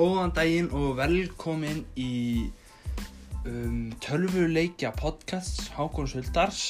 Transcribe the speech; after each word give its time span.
Góðan 0.00 0.30
daginn 0.32 0.70
og 0.72 0.94
velkomin 0.96 1.82
í 2.00 2.48
um, 3.44 3.90
tölvuleikja 4.00 4.94
podcasts 4.96 5.66
Hákons 5.74 6.14
Huldars. 6.16 6.60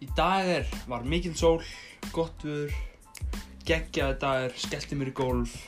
Í 0.00 0.08
dag 0.16 0.48
er, 0.48 0.70
var 0.88 1.04
mikil 1.04 1.34
sól, 1.36 1.60
gott 2.08 2.40
viður, 2.40 2.72
geggjaði 3.68 4.16
dagur, 4.22 4.56
skellti 4.62 4.96
mér 4.96 5.10
í 5.10 5.14
gólf. 5.18 5.58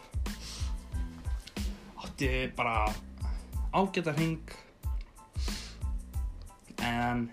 Átti 2.00 2.32
bara 2.56 2.88
ágæta 3.76 4.16
hring. 4.16 4.56
En 6.80 7.26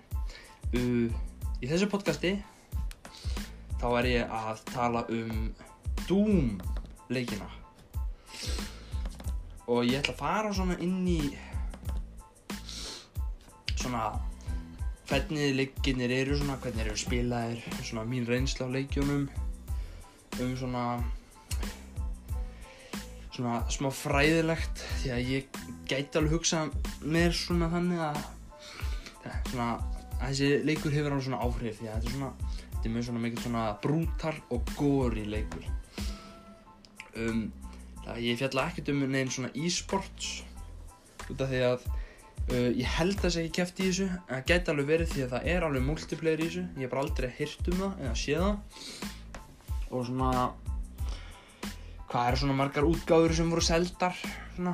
uh, 0.76 1.07
í 1.07 1.71
þessu 1.71 1.87
podcasti 1.95 2.35
þá 3.79 3.87
er 4.01 4.12
ég 4.12 4.37
að 4.43 4.67
tala 4.73 5.07
um 5.07 5.53
Doom 6.09 6.59
leikina. 7.13 7.47
Og 9.71 9.85
ég 9.88 10.01
ætla 10.01 10.15
að 10.15 10.21
fara 10.23 10.51
svona 10.55 10.77
inn 10.83 11.05
í 11.07 11.21
svona 13.81 14.11
hvernig 15.11 15.55
leikinir 15.57 16.11
eru 16.15 16.37
svona, 16.39 16.57
hvernig 16.63 16.85
eru 16.85 16.99
spilaðir 16.99 17.63
svona 17.84 18.05
mín 18.07 18.27
reynsla 18.29 18.70
á 18.70 18.73
leikjónum 18.75 19.25
um 20.39 20.53
svona 20.55 20.85
svona 23.31 23.57
smá 23.73 23.89
fræðilegt 23.95 24.84
því 25.01 25.12
að 25.15 25.31
ég 25.34 25.59
gæti 25.89 26.20
alveg 26.20 26.37
hugsa 26.37 26.63
mér 27.03 27.35
svona 27.35 27.67
þannig 27.73 28.05
að 28.05 28.21
svona 29.51 29.67
að 30.21 30.26
þessi 30.29 30.49
leikur 30.70 30.95
hefur 30.95 31.15
alveg 31.15 31.27
svona 31.27 31.43
áhrif 31.43 31.79
því 31.79 31.89
að 31.89 31.93
þetta 31.93 32.12
er 32.12 32.15
svona 32.15 32.32
þetta 32.48 32.84
er 32.84 32.95
mjög 32.95 33.07
svona 33.09 33.23
mikið 33.26 33.45
svona 33.45 33.67
brútal 33.84 34.35
og 34.55 34.73
góri 34.77 35.26
leikur 35.27 35.67
um, 37.20 37.41
það 38.05 38.21
ég 38.26 38.40
fjalla 38.41 38.67
ekkert 38.70 38.93
um 38.93 39.04
neginn 39.05 39.34
svona 39.34 39.51
e-sports 39.55 40.31
út 41.31 41.43
af 41.43 41.51
því 41.51 41.62
að 41.67 41.85
uh, 41.85 42.70
ég 42.77 42.95
held 42.98 43.20
þess 43.20 43.37
að 43.37 43.45
ég 43.48 43.55
kæfti 43.57 43.85
í 43.85 43.91
þessu 43.91 44.07
en 44.09 44.23
það 44.31 44.48
gæti 44.51 44.73
alveg 44.73 44.91
verið 44.93 45.13
því 45.13 45.26
að 45.26 45.35
það 45.35 45.49
er 45.54 45.67
alveg 45.67 45.87
multiplayer 45.87 46.41
í 46.41 46.49
þessu. 46.49 46.65
Ég 46.76 46.85
hef 46.85 46.93
bara 46.93 47.05
aldrei 47.05 47.29
hirt 47.37 47.71
um 47.71 47.84
það 47.84 48.04
eða 48.05 48.15
séð 48.23 48.45
það. 48.48 48.57
Og 49.91 50.07
svona 50.07 50.32
hvað 52.12 52.27
eru 52.27 52.41
svona 52.41 52.57
margar 52.59 52.87
útgáður 52.87 53.37
sem 53.37 53.51
voru 53.51 53.63
seldar 53.63 54.17
svona 54.55 54.73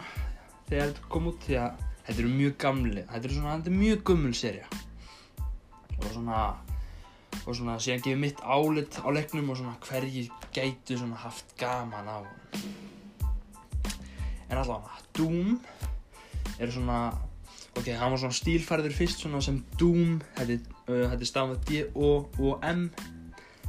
þegar 0.67 0.89
þetta 0.89 1.11
kom 1.13 1.29
út? 1.29 1.43
Því 1.45 1.59
að 1.61 1.83
þetta 2.07 2.23
eru 2.23 2.31
mjög 2.33 2.55
gamli 2.63 3.03
þetta 3.03 3.27
eru 3.27 3.35
svona, 3.35 3.57
þetta 3.57 3.71
er 3.71 3.81
mjög 3.81 4.03
gummul 4.09 4.33
serja 4.37 4.69
og 5.97 6.07
svona 6.13 6.41
og 7.47 7.55
svona 7.55 7.77
síðan 7.79 8.03
gefið 8.03 8.19
mitt 8.21 8.41
álit 8.43 8.99
á 8.99 9.07
leiknum 9.15 9.53
og 9.53 9.59
svona 9.61 9.77
hverji 9.87 10.27
gætu 10.53 10.99
svona 10.99 11.19
haft 11.23 11.55
gaman 11.59 12.11
á 12.11 12.17
honum. 12.19 12.75
En 14.49 14.59
allavega 14.59 14.99
Doom 15.17 15.57
er 16.59 16.71
svona 16.71 16.99
ok, 17.77 17.93
hann 17.95 18.11
var 18.11 18.21
svona 18.21 18.35
stílfærður 18.35 18.95
fyrst 18.99 19.23
svona 19.23 19.41
sem 19.41 19.61
Doom 19.79 20.19
þetta 20.35 20.59
uh, 20.91 21.15
er 21.15 21.25
stafað 21.27 21.63
D, 21.69 21.85
O 21.95 22.27
og 22.39 22.67
M. 22.67 22.89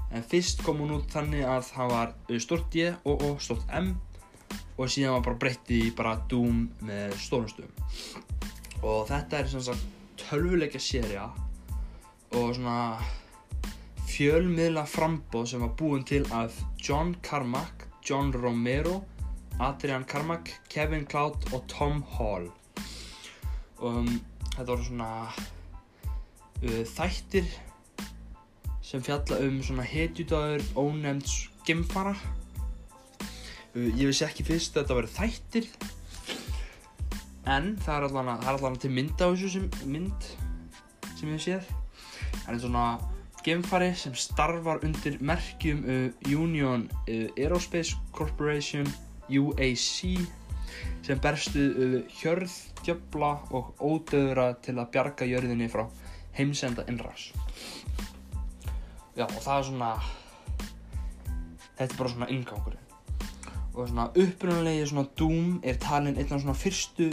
En 0.08 0.24
fyrst 0.24 0.62
kom 0.64 0.82
hún 0.82 0.96
út 0.96 1.10
þannig 1.12 1.44
að 1.46 1.72
hann 1.76 1.92
var 1.92 2.14
uh, 2.28 2.38
stort 2.42 2.68
D, 2.74 2.90
O, 3.04 3.14
O, 3.14 3.36
stort 3.38 3.64
M. 3.70 3.94
Og 4.78 4.90
síðan 4.90 5.18
var 5.18 5.30
bara 5.30 5.42
breytti 5.46 5.84
í 5.88 5.94
bara 5.94 6.18
Doom 6.30 6.66
með 6.86 7.14
stórum 7.22 7.50
stöðum 7.50 8.26
og 8.82 9.08
þetta 9.08 9.40
er 9.40 9.48
svona 9.50 9.76
tölvuleika 10.18 10.78
sérija 10.78 11.26
og 12.36 12.52
svona 12.54 12.98
fjölmiðla 14.08 14.85
frambóð 14.89 15.51
sem 15.52 15.63
var 15.64 15.74
búin 15.79 16.05
til 16.08 16.24
af 16.35 16.57
John 16.80 17.14
Carmack, 17.23 17.86
John 18.08 18.33
Romero, 18.33 19.02
Adrian 19.61 20.05
Carmack, 20.05 20.61
Kevin 20.70 21.07
Cloud 21.07 21.52
og 21.52 21.64
Tom 21.69 22.02
Hall. 22.17 22.48
Um, 23.83 24.08
þetta 24.55 24.70
voru 24.70 24.86
svona 24.86 25.11
uh, 25.29 26.83
þættir 26.95 27.51
sem 28.83 29.05
fjalla 29.05 29.42
um 29.45 29.61
svona 29.63 29.85
hetjudagur 29.86 30.64
ónefnds 30.79 31.51
gemfara. 31.67 32.17
Uh, 33.74 33.91
ég 33.92 34.08
vissi 34.08 34.27
ekki 34.27 34.47
fyrst 34.47 34.77
að 34.77 34.86
þetta 34.86 34.98
verið 35.02 35.17
þættir 35.18 35.70
en 37.48 37.70
það 37.80 37.95
er 37.95 38.08
allavega, 38.08 38.74
til 38.80 38.91
mynd 38.92 39.20
á 39.20 39.27
þessu 39.29 39.52
sem, 39.52 39.70
mynd 39.89 40.33
sem 41.14 41.30
ég 41.33 41.45
séð. 41.45 41.70
Það 42.45 42.55
er 42.55 42.61
svona 42.64 42.89
geimfari 43.48 43.95
sem 43.97 44.13
starfar 44.13 44.83
undir 44.85 45.14
merkjum 45.25 45.79
uh, 45.89 46.41
Union 46.41 46.83
uh, 47.09 47.31
Aerospace 47.36 47.97
Corporation 48.13 48.85
UAC 49.33 50.19
sem 51.07 51.20
berstu 51.23 51.63
uh, 51.70 51.95
hjörð, 52.20 52.53
djöfla 52.85 53.31
og 53.57 53.73
ódöðra 53.81 54.51
til 54.61 54.77
að 54.77 54.91
bjarga 54.92 55.31
jörðinni 55.31 55.70
frá 55.73 55.86
heimsenda 56.36 56.85
innrás. 56.92 57.31
Já 59.17 59.25
og 59.25 59.41
það 59.41 59.55
er 59.55 59.67
svona, 59.70 59.91
þetta 61.79 61.89
er 61.89 61.98
bara 62.03 62.15
svona 62.15 62.30
ingangurinn. 62.36 62.86
Og 63.73 63.89
svona 63.89 64.11
upprunalegi 64.13 64.86
svona 64.92 65.09
Doom 65.17 65.59
er 65.65 65.80
talinn 65.80 66.20
einn 66.20 66.36
af 66.36 66.45
svona 66.45 66.59
fyrstu 66.59 67.09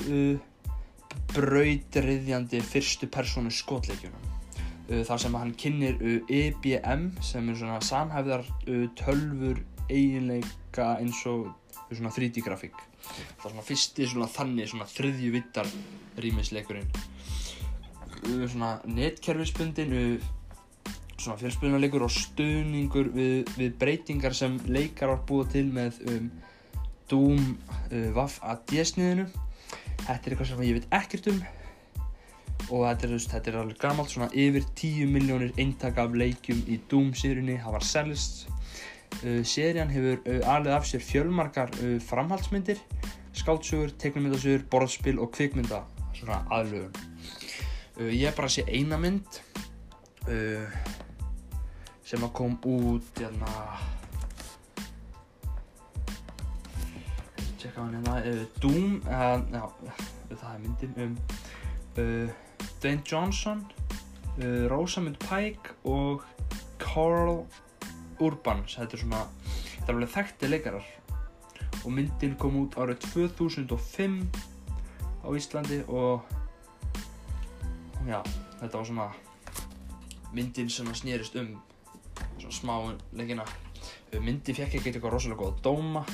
brautriðjandi 1.32 2.60
fyrstu 2.66 3.08
persónu 3.08 3.54
skotleikjunum. 3.56 4.35
Uh, 4.86 5.02
þar 5.02 5.18
sem 5.18 5.34
hann 5.34 5.54
kynir 5.58 5.96
uh, 5.98 6.18
EBM 6.30 7.08
sem 7.26 7.48
er 7.50 7.56
svona 7.58 7.80
samhæfðar 7.82 8.44
uh, 8.46 8.84
tölfur 9.00 9.64
eiginleika 9.90 10.92
eins 11.00 11.24
og 11.26 11.48
svona 11.90 12.12
3D 12.14 12.44
grafík. 12.46 12.78
Það 13.02 13.48
er 13.48 13.54
svona 13.56 13.66
fyrsti 13.66 14.08
svona 14.12 14.28
þannig 14.30 14.70
svona 14.70 14.86
þriðju 14.90 15.32
vittar 15.34 15.72
rýmisleikurinn. 16.22 16.94
Svona 18.26 18.76
netkerfisbundin 18.90 19.94
svona 21.16 21.38
fjölspilunarleikur 21.42 22.06
og 22.06 22.14
stöðningur 22.14 23.10
við, 23.14 23.52
við 23.58 23.76
breytingar 23.82 24.38
sem 24.38 24.58
leikar 24.70 25.14
var 25.14 25.22
búið 25.30 25.52
til 25.54 25.68
með 25.74 26.02
um, 26.14 26.32
Doom 27.10 27.54
Vaff 28.18 28.38
AD 28.46 28.74
sniðinu. 28.90 29.30
Þetta 30.06 30.18
er 30.18 30.34
eitthvað 30.34 30.50
sem 30.52 30.66
ég 30.66 30.80
veit 30.80 30.90
ekkert 30.98 31.30
um 31.34 31.46
og 32.70 32.86
þetta 32.88 33.08
er, 33.08 33.18
þetta 33.36 33.52
er 33.52 33.60
alveg 33.62 33.82
gammalt 33.82 34.14
svona 34.14 34.30
yfir 34.34 34.66
10 34.76 35.12
miljónir 35.14 35.54
eintak 35.62 36.00
af 36.02 36.16
leikjum 36.18 36.64
í 36.68 36.80
Doom 36.90 37.14
sérunni 37.18 37.60
það 37.62 37.78
var 37.78 37.86
selst 37.86 38.48
uh, 39.22 39.44
serían 39.46 39.94
hefur 39.94 40.24
uh, 40.24 40.42
alveg 40.56 40.74
af 40.74 40.90
sér 40.90 41.06
fjölmarkar 41.06 41.74
uh, 41.82 42.00
framhaldsmyndir 42.04 42.82
skáltsugur, 43.36 43.92
teiknumyndasugur, 44.00 44.64
borðspil 44.72 45.20
og 45.20 45.32
kvikmynda 45.36 45.82
svona 46.16 46.42
aðlögun. 46.54 46.94
Uh, 48.00 48.12
ég 48.12 48.30
er 48.30 48.38
bara 48.38 48.50
að 48.50 48.58
sé 48.58 48.66
eina 48.70 49.00
mynd 49.00 49.42
uh, 50.30 50.80
sem 52.06 52.24
að 52.24 52.34
kom 52.38 52.56
út 52.70 53.20
hérna 53.20 53.52
tjekka 57.60 57.82
hann 57.82 57.96
hérna 57.98 58.18
uh, 58.22 58.42
Doom 58.64 59.00
það 59.06 60.50
er 60.54 60.60
myndin 60.66 61.00
um 61.06 61.16
Dwayne 62.82 63.04
Johnson, 63.12 63.66
uh, 64.40 64.68
Rosamund 64.72 65.18
Pike 65.24 65.76
og 65.84 66.24
Carl 66.80 67.46
Urban. 68.20 68.64
Þetta 68.68 68.98
er 68.98 69.04
svona, 69.04 69.22
þetta 69.76 69.88
er 69.90 69.98
alveg 69.98 70.14
þekkti 70.16 70.52
leikarar. 70.52 70.92
Og 71.86 71.92
myndin 71.94 72.36
kom 72.42 72.58
út 72.64 72.78
árið 72.82 73.04
2005 73.14 74.20
á 75.26 75.28
Íslandi 75.34 75.82
og 75.90 76.26
já, 78.06 78.22
þetta 78.62 78.78
var 78.78 78.86
svona 78.86 79.08
myndin 80.36 80.70
sem 80.70 80.90
snýrist 80.94 81.38
um 81.42 81.56
svona 82.40 82.56
smá 82.60 82.76
leikina. 83.14 83.46
Myndin 84.16 84.56
fekk 84.56 84.78
ekki 84.78 84.94
eitthvað 84.94 85.16
rosalega 85.18 85.42
góða 85.42 85.62
dóma 85.66 86.06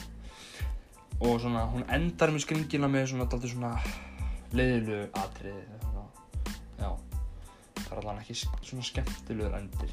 og 1.22 1.38
svona 1.42 1.68
hún 1.70 1.86
endar 1.94 2.32
með 2.34 2.46
skringina 2.48 2.90
með 2.90 3.12
svona, 3.12 3.28
svona 3.30 3.76
leiðilu 4.58 5.04
atriði 5.22 5.91
það 7.92 8.00
er 8.00 8.10
alveg 8.14 8.24
ekki 8.24 8.68
svona 8.70 8.88
skemmtilegur 8.88 9.58
endir. 9.58 9.92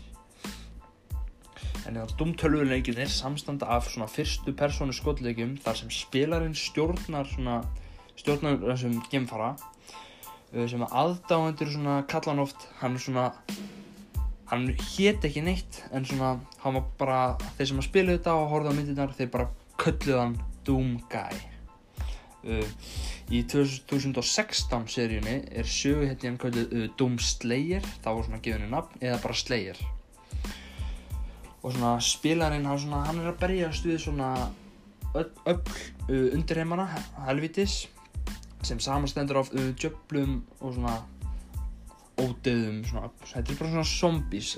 En 1.89 1.97
eða 1.97 2.15
dumtölvuleikin 2.21 3.01
er 3.03 3.11
samstanda 3.11 3.67
af 3.75 3.89
svona 3.91 4.07
fyrstu 4.11 4.55
persónu 4.57 4.95
skotleikjum 4.95 5.57
þar 5.65 5.81
sem 5.81 5.91
spilarinn 5.93 6.55
stjórnar 6.59 7.27
svona 7.31 7.63
stjórnar 8.19 8.61
þessum 8.63 9.01
gemfara 9.11 9.55
sem 10.53 10.85
að 10.85 10.95
aðdáendur 11.03 11.73
svona 11.73 11.99
kalla 12.09 12.33
hann 12.33 12.45
oft 12.45 12.69
hann 12.81 12.99
svona 13.03 13.27
hann 14.49 14.69
hét 14.95 15.27
ekki 15.29 15.43
neitt 15.45 15.83
en 15.93 16.07
svona 16.09 16.39
hann 16.63 16.79
var 16.79 16.87
bara 17.01 17.21
þeir 17.59 17.73
sem 17.73 17.83
að 17.83 17.89
spila 17.91 18.17
þetta 18.17 18.37
og 18.39 18.51
horfa 18.55 18.73
á 18.73 18.77
myndirnar 18.79 19.17
þeir 19.19 19.33
bara 19.35 19.51
kölluð 19.79 20.23
hann 20.23 20.39
Doom 20.69 20.97
Guy. 21.13 21.41
Uh, 22.45 22.65
í 23.29 23.43
2016 23.45 24.87
seríunni 24.89 25.35
er 25.53 25.69
söguhetjan 25.69 26.39
kallið 26.41 26.71
uh, 26.73 26.87
Doom 26.97 27.19
Slayer. 27.21 27.85
Það 28.01 28.17
voru 28.17 28.29
svona 28.29 28.41
gefinu 28.45 28.71
nafn 28.73 29.05
eða 29.05 29.19
bara 29.25 29.37
Slayer. 29.37 29.83
Og 31.59 31.75
svona 31.75 31.99
spilarinn 32.05 32.69
svona, 32.71 33.03
hann 33.09 33.21
er 33.21 33.33
að 33.33 33.41
berjast 33.43 33.85
við 33.85 34.01
svona 34.07 34.31
öll, 35.19 35.29
uh, 35.53 36.29
undirheimana 36.33 36.89
helvitis 37.27 37.83
sem 38.65 38.81
samanstendur 38.81 39.43
af 39.43 39.53
uh, 39.53 39.71
djöflum 39.77 40.41
og 40.61 40.79
svona 40.79 40.97
ódöðum 42.19 42.81
svona, 42.89 43.13
þetta 43.29 43.53
er 43.53 43.61
bara 43.61 43.75
svona 43.77 43.87
zombies. 43.93 44.57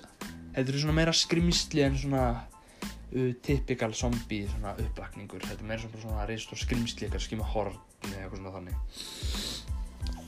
Þetta 0.55 0.67
er 0.69 0.83
svona 0.85 0.97
meira 0.97 1.15
skrimsli 1.15 1.83
en 1.89 1.99
svona 1.99 2.25
uh, 2.39 3.31
typical 3.43 3.99
zombie 3.99 4.47
svona 4.55 4.79
uppvakningur. 4.79 5.43
Þetta 5.43 5.59
er 5.59 5.71
meira 5.75 5.83
svona, 5.83 6.07
svona 6.07 6.27
reist 6.31 6.55
og 6.55 6.63
skrimsli 6.63 7.11
kannski 7.11 7.41
með 7.41 7.57
horn 7.57 7.87
eða 8.09 8.23
eitthvað 8.25 8.41
svona 8.41 8.55
þannig. 8.57 8.77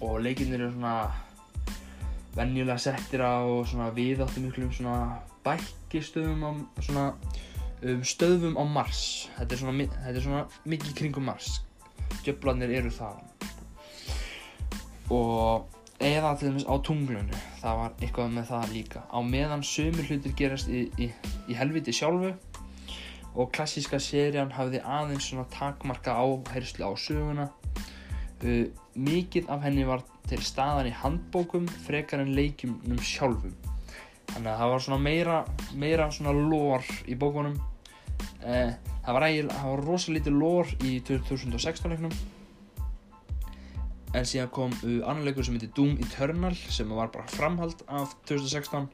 Og 0.03 0.17
leikinnir 0.25 0.61
eru 0.61 0.73
svona 0.75 0.97
venjulega 2.37 2.79
settir 2.81 3.25
á 3.25 3.41
svona 3.69 3.91
viðáttum 3.97 4.49
miklum 4.49 4.73
svona 4.75 5.21
bækistöðum 5.47 6.47
á 6.47 6.51
svona 6.81 7.07
um, 7.83 8.03
stöðum 8.07 8.57
á 8.59 8.65
Mars. 8.65 9.05
Þetta 9.37 9.57
er 9.57 9.63
svona, 9.65 9.91
þetta 9.99 10.17
er 10.17 10.27
svona 10.27 10.47
mikið 10.65 10.97
kringum 11.03 11.29
Mars. 11.29 11.61
Djöflarnir 12.23 12.73
eru 12.77 12.93
það 12.93 13.21
og 15.13 15.69
eða 16.03 16.33
til 16.39 16.49
dæmis 16.49 16.65
á 16.65 16.75
tunglunu 16.85 17.41
það 17.61 17.79
var 17.81 17.93
eitthvað 18.01 18.33
með 18.37 18.47
það 18.49 18.73
líka. 18.77 19.03
Á 19.13 19.19
meðan 19.23 19.65
sömur 19.67 20.09
hlutir 20.09 20.35
gerast 20.39 20.71
í, 20.73 20.87
í, 20.99 21.11
í 21.51 21.59
helviti 21.59 21.95
sjálfu 21.95 22.33
og 23.34 23.52
klassíska 23.55 24.00
serían 24.02 24.52
hafði 24.52 24.82
aðeins 24.84 25.31
svona 25.31 25.46
takmarka 25.52 26.14
áherslu 26.19 26.84
á 26.84 26.93
söguna. 27.00 27.49
Uh, 28.43 28.69
mikið 28.99 29.49
af 29.52 29.62
henni 29.64 29.87
var 29.88 30.02
til 30.29 30.40
staðan 30.44 30.90
í 30.90 30.94
handbókum 30.96 31.69
frekar 31.87 32.23
en 32.25 32.34
leikjumnum 32.37 33.00
sjálfum. 33.00 33.55
Þannig 34.32 34.50
að 34.52 34.61
það 34.61 34.73
var 34.73 34.84
svona 34.87 35.02
meira 35.02 35.38
meira 35.79 36.11
svona 36.12 36.34
lór 36.37 36.87
í 37.08 37.17
bókunum. 37.19 37.56
Uh, 38.43 38.73
það 39.06 39.17
var 39.17 39.29
var 39.62 39.85
rosa 39.87 40.12
lítið 40.12 40.38
lór 40.38 40.76
í 40.85 40.99
2016 41.08 41.94
leiknum. 41.94 42.14
En 44.12 44.28
síðan 44.28 44.52
kom 44.52 44.75
uh, 44.82 45.00
annar 45.08 45.31
leikur 45.31 45.46
sem 45.46 45.56
heitir 45.56 45.73
Doom 45.76 45.96
Eternal 46.05 46.56
sem 46.69 46.90
var 46.93 47.08
bara 47.14 47.31
framhald 47.32 47.81
af 47.88 48.12
2016 48.28 48.90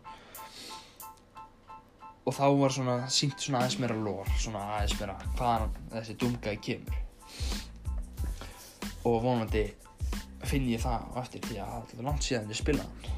og 2.29 2.35
þá 2.37 2.47
var 2.61 2.75
svona 2.75 2.97
sínt 3.13 3.41
svona 3.41 3.63
aðeins 3.63 3.79
meira 3.81 3.97
lore 3.97 4.35
svona 4.37 4.65
aðeins 4.77 4.99
meira 5.01 5.15
hvaðan 5.39 5.77
þessi 5.95 6.17
Doom-gæði 6.21 6.59
kemur. 6.67 6.99
Og 9.09 9.23
vonandi 9.25 9.65
finn 10.49 10.69
ég 10.69 10.83
það 10.83 11.07
á 11.09 11.17
eftir 11.23 11.47
því 11.49 11.63
að 11.65 11.71
það 11.73 11.95
er 11.97 12.09
langt 12.09 12.27
síðan 12.27 12.53
ég 12.53 12.61
spilaði 12.61 13.15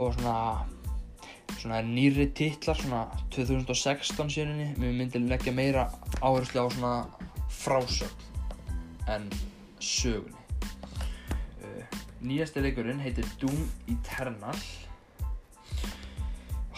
og 0.00 0.14
svona 0.16 0.36
svona 1.62 1.78
nýri 1.86 2.26
titlar 2.34 2.78
svona 2.80 3.02
2016 3.34 4.32
sérinni 4.34 4.72
mér 4.80 4.96
myndi 4.98 5.20
leggja 5.22 5.52
meira 5.54 5.84
áherslu 6.18 6.64
á 6.64 6.66
svona 6.72 6.94
frásögn 7.52 8.30
en 9.12 9.28
sögunni. 9.82 10.38
Uh, 11.62 11.84
nýjasti 12.22 12.62
leikurinn 12.62 13.02
heitir 13.02 13.26
Doom 13.40 13.66
Eternal 13.90 14.58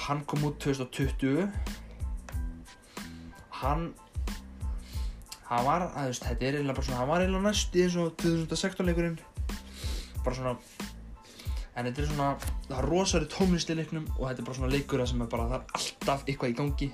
hann 0.04 0.24
kom 0.28 0.44
út 0.48 0.58
2020 0.60 1.48
hann 3.60 3.92
hann 5.48 5.64
var, 5.66 5.86
að, 5.90 6.10
veist, 6.10 6.24
þetta 6.24 6.46
er 6.46 6.58
eiginlega 6.58 6.76
bara 6.76 6.86
svona 6.86 7.00
hann 7.00 7.10
var 7.10 7.24
eiginlega 7.24 7.46
næst 7.46 7.76
í 7.76 7.84
eins 7.84 7.96
og 8.00 8.12
2016 8.22 8.88
leikurinn. 8.88 9.16
Bara 10.24 10.36
svona 10.38 10.54
en 11.74 11.88
þetta 11.88 12.02
er 12.02 12.10
svona, 12.10 12.28
það 12.68 12.76
er 12.78 12.88
rosari 12.90 13.30
tónlist 13.30 13.72
í 13.72 13.78
leiknum 13.78 14.06
og 14.16 14.28
þetta 14.28 14.42
er 14.42 14.48
bara 14.48 14.58
svona 14.60 14.72
leikur 14.72 15.04
sem 15.10 15.24
er 15.24 15.30
bara, 15.32 15.48
það 15.50 15.56
er 15.58 15.80
alltaf 15.80 16.26
eitthvað 16.26 16.52
í 16.52 16.58
gangi. 16.60 16.90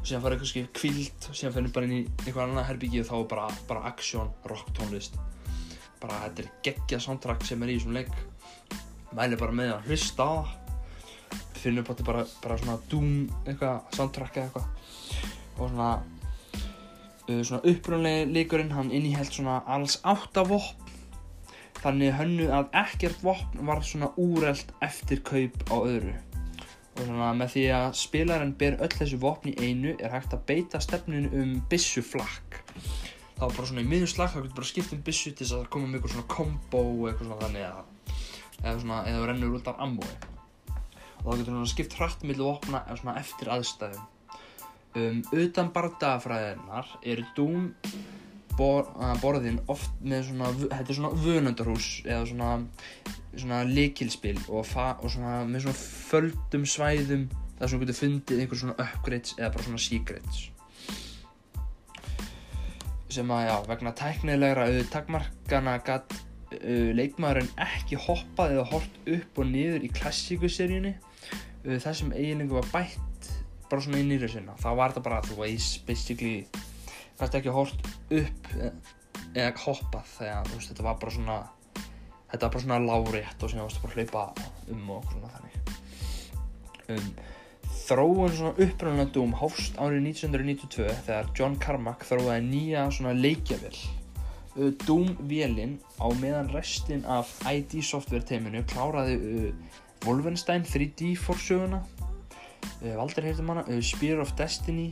Og 0.00 0.06
síðan 0.08 0.24
fara 0.24 0.36
eitthvað 0.36 0.52
skil 0.52 0.68
kvild 0.80 1.28
og 1.28 1.36
síðan 1.36 1.56
fyrir 1.56 1.74
bara 1.76 1.88
inn 1.88 1.98
í 1.98 2.04
eitthvað 2.06 2.44
annað 2.46 2.70
herbyggi 2.70 3.02
og 3.02 3.10
þá 3.10 3.16
er 3.18 3.28
bara, 3.34 3.50
bara 3.68 3.84
action, 3.90 4.32
rock 4.50 4.72
tónlist. 4.78 5.20
Bara 6.00 6.22
þetta 6.24 6.46
er 6.46 6.54
geggjað 6.68 7.04
soundtrack 7.06 7.44
sem 7.46 7.62
er 7.66 7.74
í 7.74 7.76
þessum 7.78 7.98
leik. 7.98 8.16
Mæli 9.16 9.36
bara 9.36 9.56
með 9.56 9.76
að 9.76 9.90
hlusta 9.90 10.26
á. 10.26 10.32
það 10.46 10.59
finnum 11.62 11.84
upp 11.84 11.90
á 11.90 11.92
þetta 11.92 12.06
bara, 12.08 12.24
bara 12.44 12.58
svona 12.60 12.78
doom 12.90 13.12
eitthvað 13.44 13.96
soundtrack 13.96 14.38
eða 14.38 14.46
eitthvað. 14.48 14.66
Og 15.56 15.72
svona 15.72 15.90
uh, 17.28 17.42
svona 17.42 17.60
upprunalegi 17.72 18.30
leikurinn 18.34 18.72
hann 18.76 18.94
inniheld 18.94 19.32
svona 19.34 19.60
alls 19.66 19.98
átta 20.02 20.46
vopn. 20.48 20.88
Þannig 21.80 22.16
hönnu 22.18 22.48
að 22.52 22.74
ekkert 22.76 23.22
vopn 23.24 23.62
var 23.68 23.80
svona 23.86 24.10
úrelt 24.20 24.74
eftir 24.84 25.22
kaup 25.24 25.62
á 25.72 25.76
öðru. 25.80 26.16
Og 26.98 27.06
svona 27.06 27.30
með 27.38 27.54
því 27.54 27.68
að 27.76 27.86
spilarinn 27.96 28.56
ber 28.60 28.76
öll 28.84 28.92
þessu 28.92 29.20
vopn 29.22 29.54
í 29.54 29.56
einu 29.70 29.94
er 29.96 30.12
hægt 30.12 30.36
að 30.36 30.44
beita 30.50 30.82
stefninu 30.84 31.30
um 31.40 31.54
byssu 31.72 32.04
flakk 32.04 32.60
þá 33.40 33.46
bara 33.56 33.68
svona 33.70 33.80
í 33.80 33.88
miðjum 33.88 34.10
slag 34.10 34.32
þá 34.34 34.42
getur 34.42 34.56
bara 34.58 34.68
skipt 34.68 34.92
um 34.92 35.00
byssu 35.04 35.30
til 35.32 35.46
þess 35.46 35.54
að 35.56 35.62
það 35.62 35.70
koma 35.72 35.86
með 35.88 35.96
eitthvað 35.96 36.14
svona 36.14 36.32
combo 36.34 36.82
eitthvað 37.08 37.30
svona 37.30 37.40
þannig 37.40 37.64
að 37.64 37.78
eða 38.60 38.74
svona 38.82 38.98
eða 39.08 39.28
rennur 39.30 39.56
út 39.56 39.70
af 39.70 39.80
ammói 39.80 40.10
og 41.20 41.26
þá 41.26 41.40
getur 41.40 41.52
svona 41.52 41.72
skipt 41.74 41.98
hratt 41.98 42.24
eða 42.24 42.96
svona 43.00 43.18
eftir 43.20 43.52
aðstæðum. 43.52 44.08
Um, 44.90 45.20
utan 45.30 45.68
bardagafræðinar 45.70 46.88
eru 47.06 47.22
Doom 47.36 47.68
bor, 48.58 48.88
uh, 48.98 49.14
borðin 49.22 49.60
oft 49.70 49.92
með 50.02 50.32
svona 50.32 50.48
þetta 50.56 50.82
er 50.82 50.96
svona 50.98 51.10
vönundarhús 51.14 51.90
eða 52.02 52.24
svona 52.26 52.48
svona 53.36 53.60
likilspil 53.68 54.38
og, 54.48 54.64
og 54.66 55.12
svona 55.12 55.44
með 55.46 55.68
svona 55.68 55.78
földum 55.78 56.64
svæðum 56.66 57.28
þar 57.58 57.70
sem 57.70 57.76
þú 57.76 57.84
getur 57.84 57.98
fundið 58.00 58.42
einhver 58.42 58.60
svona 58.62 58.74
upgrades 58.82 59.36
eða 59.38 59.52
bara 59.54 59.66
svona 59.68 59.84
secrets. 59.84 60.40
Sem 63.10 63.30
að 63.34 63.46
já, 63.46 63.54
vegna 63.68 63.92
tæknilegra 63.98 64.66
takmarkana 64.90 65.76
gatt 65.86 66.16
uh, 66.16 66.90
leikmaðurinn 66.98 67.52
ekki 67.62 67.98
hoppað 68.08 68.56
eða 68.56 68.66
hort 68.72 68.98
upp 69.14 69.40
og 69.42 69.48
niður 69.50 69.86
í 69.86 69.92
klassíkuseríunni 69.94 70.96
það 71.64 71.94
sem 72.00 72.12
eiginlega 72.16 72.58
var 72.60 72.68
bætt 72.72 73.30
bara 73.70 73.84
svona 73.84 74.00
í 74.00 74.06
nýra 74.08 74.28
sinna. 74.30 74.56
Þá 74.60 74.70
var 74.78 74.92
þetta 74.92 75.04
bara, 75.06 75.22
þú 75.26 75.38
veist, 75.42 75.80
basically 75.86 76.46
gæti 77.20 77.40
ekki 77.40 77.54
hort 77.54 77.88
upp 78.10 78.52
e- 78.56 78.74
eða 79.34 79.50
hoppað 79.64 80.14
þegar 80.16 80.52
veist, 80.54 80.70
þetta 80.72 80.86
var 80.86 81.00
bara 81.00 81.14
svona 81.14 81.40
þetta 82.30 82.46
var 82.46 82.54
bara 82.54 82.64
svona 82.64 82.80
lárétt 82.86 83.44
og 83.44 83.52
síðan 83.52 83.66
varstu 83.66 83.84
bara 83.84 83.92
að 83.92 84.00
hlaupa 84.00 84.24
um 84.70 84.90
og 84.94 85.06
svona 85.12 85.30
þannig. 85.34 85.56
Um, 86.90 87.08
þróun 87.84 88.36
svona 88.38 88.66
upprænlega 88.66 89.14
Doom 89.14 89.34
hófst 89.38 89.78
árið 89.78 90.06
1992 90.10 90.88
þegar 91.06 91.32
John 91.38 91.56
Carmack 91.62 92.06
þróaði 92.06 92.46
nýja 92.46 92.86
svona 92.94 93.14
leikjavél. 93.18 93.74
Uh, 94.56 94.70
Doom-vélinn 94.86 95.78
á 95.98 96.06
meðan 96.22 96.50
restin 96.54 97.04
af 97.06 97.30
ID 97.50 97.80
software 97.86 98.26
teiminu 98.26 98.64
kláraði 98.70 99.18
uh, 99.20 99.80
Wolfenstein 100.06 100.64
3D 100.64 101.14
forsöguna. 101.20 101.82
Uh, 102.80 102.96
Valdur 102.96 103.26
heyrðum 103.26 103.54
hana 103.54 103.64
uh, 103.68 103.80
Spear 103.84 104.22
of 104.22 104.32
Destiny. 104.38 104.90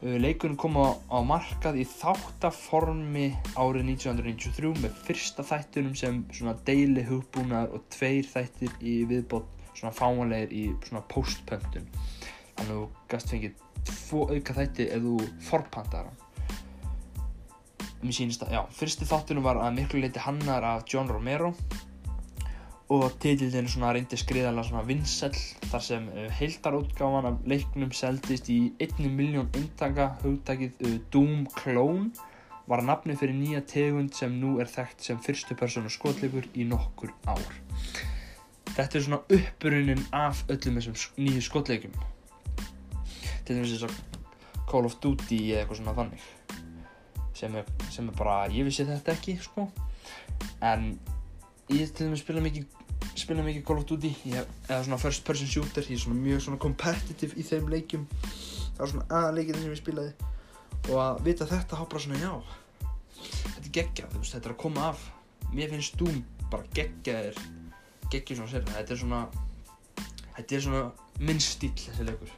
Uh, 0.00 0.16
leikurinn 0.22 0.58
kom 0.60 0.78
á, 0.80 0.94
á 1.10 1.18
markað 1.26 1.80
í 1.82 1.86
þáttaformi 1.88 3.26
árið 3.58 3.90
1993 3.96 4.74
með 4.84 5.00
fyrsta 5.08 5.44
þættunum 5.46 5.96
sem 5.98 6.22
svona 6.32 6.54
deili 6.68 7.04
hugbúnaðar 7.08 7.74
og 7.76 7.88
tveir 7.92 8.28
þættir 8.30 8.78
í 8.80 9.00
viðbót 9.10 9.50
svona 9.74 9.92
fáanlegir 9.96 10.54
í 10.54 10.64
svona 10.86 11.02
postpöntun 11.10 11.86
þannig 12.60 12.70
að 12.70 12.80
þú 12.80 12.86
gast 13.12 13.30
fengið 13.32 13.60
tvo 13.90 14.24
auka 14.30 14.56
þætti 14.56 14.88
ef 14.94 15.04
þú 15.04 15.14
forpantar 15.44 16.08
hann. 16.08 16.26
Mér 18.00 18.16
sýnist 18.16 18.42
að, 18.46 18.54
já, 18.56 18.60
fyrsti 18.72 19.08
þáttunum 19.08 19.44
var 19.44 19.60
að 19.60 19.76
miklu 19.76 20.00
leiti 20.00 20.22
hannar 20.24 20.64
af 20.64 20.86
John 20.88 21.10
Romero 21.10 21.52
og 22.90 23.04
svona 23.70 23.92
reyndi 23.94 24.18
skriðalega 24.18 24.66
svona 24.66 24.82
vinsæll 24.82 25.36
þar 25.70 25.82
sem 25.86 26.08
uh, 26.10 26.26
heildarútgáfan 26.40 27.28
af 27.28 27.36
leiknum 27.46 27.92
seldist 27.94 28.50
í 28.50 28.72
1 28.82 28.98
miljón 29.14 29.46
eintaka. 29.54 30.16
Hugtakið 30.24 30.82
uh, 30.82 30.96
Doom 31.12 31.46
Clone 31.54 32.10
var 32.66 32.82
nafni 32.82 33.14
fyrir 33.18 33.34
nýja 33.34 33.62
tegund 33.66 34.14
sem 34.14 34.34
nú 34.42 34.58
er 34.62 34.66
þekkt 34.70 35.06
sem 35.06 35.20
fyrstu 35.22 35.54
persónu 35.58 35.90
skotleikur 35.90 36.48
í 36.54 36.66
nokkur 36.66 37.14
ár. 37.30 37.46
Þetta 38.74 38.98
er 38.98 39.06
svona 39.06 39.22
upprunnin 39.38 40.02
af 40.14 40.42
öllum 40.50 40.78
þessum 40.80 40.98
nýju 41.18 41.46
skotleikum 41.46 41.94
til 43.46 43.56
dæmis 43.56 43.72
þess 43.74 43.86
að 43.88 44.66
Call 44.70 44.86
of 44.86 44.98
Duty 45.02 45.40
eða 45.50 45.62
eitthvað 45.62 45.80
svona 45.80 45.96
þannig 45.96 46.26
sem 47.40 47.54
er, 47.56 47.70
sem 47.90 48.10
er 48.10 48.18
bara, 48.18 48.42
ég 48.52 48.66
vissi 48.66 48.84
þetta 48.86 49.14
ekki 49.16 49.38
sko. 49.42 49.70
En 50.62 50.92
ég 51.72 51.90
til 51.90 52.06
dæmis 52.06 52.22
spila 52.22 52.42
mikið 52.44 52.79
spila 53.20 53.44
mikið 53.44 53.64
Call 53.66 53.82
of 53.82 53.86
Duty 53.88 54.10
ég, 54.30 54.48
eða 54.68 54.80
svona 54.86 54.98
first 55.00 55.24
person 55.26 55.48
shooter 55.50 55.86
ég 55.86 55.98
er 55.98 56.02
svona 56.02 56.18
mjög 56.20 56.42
svona 56.46 56.60
competitive 56.62 57.36
í 57.38 57.44
þeim 57.46 57.70
leikjum. 57.72 58.06
Það 58.74 58.82
var 58.82 58.92
svona 58.94 59.06
aðaleikinn 59.18 59.60
sem 59.60 59.70
ég 59.72 59.80
spilaði. 59.80 60.28
Og 60.88 60.98
að 61.02 61.22
vita 61.26 61.48
þetta 61.50 61.78
þá 61.78 61.84
bara 61.92 62.04
svona 62.04 62.20
já 62.20 62.32
þetta 63.20 63.66
er 63.66 63.72
geggjað, 63.76 64.14
veist, 64.16 64.34
þetta 64.34 64.48
er 64.48 64.54
að 64.54 64.60
koma 64.62 64.86
af. 64.90 65.06
Mér 65.52 65.72
finnst 65.74 65.98
Doom 66.00 66.22
bara 66.50 66.66
geggjaðir 66.74 67.40
geggjur 68.10 68.40
svona 68.40 68.50
sér 68.50 68.64
þetta 68.66 68.94
er 68.94 69.00
svona 69.00 69.20
þetta 70.36 70.56
er 70.56 70.64
svona 70.64 70.84
minn 71.20 71.42
stíl 71.44 71.74
þessi 71.78 72.06
leikur. 72.08 72.32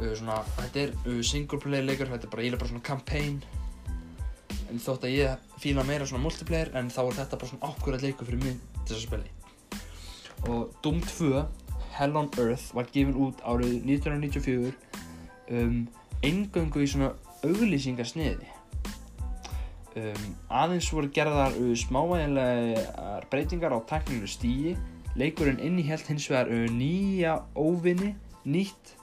Svona, 0.00 0.38
þetta 0.56 0.84
er 0.86 1.24
single 1.28 1.58
player 1.60 1.84
leikur, 1.84 2.08
þetta 2.08 2.28
er 2.28 2.32
bara, 2.32 2.44
ég 2.46 2.54
er 2.54 2.60
bara 2.62 2.70
svona 2.70 2.86
campaign. 2.86 3.42
En 4.70 4.80
þótt 4.80 5.04
að 5.08 5.16
ég 5.18 5.50
fíla 5.60 5.84
meira 5.84 6.06
svona 6.08 6.24
multiplayer 6.24 6.72
en 6.78 6.88
þá 6.94 7.02
er 7.02 7.20
þetta 7.20 7.42
bara 7.42 7.52
svona 7.52 7.74
ákvörðað 7.74 8.08
leikur 8.08 8.30
fyrir 8.30 8.42
mig 8.46 8.56
til 8.86 8.94
þess 8.94 9.00
að 9.02 9.06
spila 9.08 9.39
og 10.48 10.70
Doom 10.84 11.00
2 11.00 11.42
Hell 11.98 12.16
on 12.16 12.30
Earth 12.38 12.74
var 12.74 12.88
gefin 12.92 13.16
út 13.18 13.42
árið 13.44 13.82
1994 13.84 14.72
um, 15.50 15.82
eingöngu 16.24 16.84
í 16.84 16.88
svona 16.88 17.10
auglýsingarsniði 17.44 18.48
um, 19.98 20.30
aðeins 20.48 20.88
voru 20.94 21.10
gerðar 21.12 21.56
uh, 21.58 21.74
smávægilegar 21.76 23.26
breytingar 23.32 23.76
á 23.76 23.80
teknílu 23.90 24.30
stíi 24.30 24.76
leikurinn 25.18 25.60
innihjælt 25.60 26.08
hins 26.12 26.30
vegar 26.30 26.52
uh, 26.52 26.66
nýja 26.72 27.40
óvinni 27.58 28.14
nýtt 28.46 28.94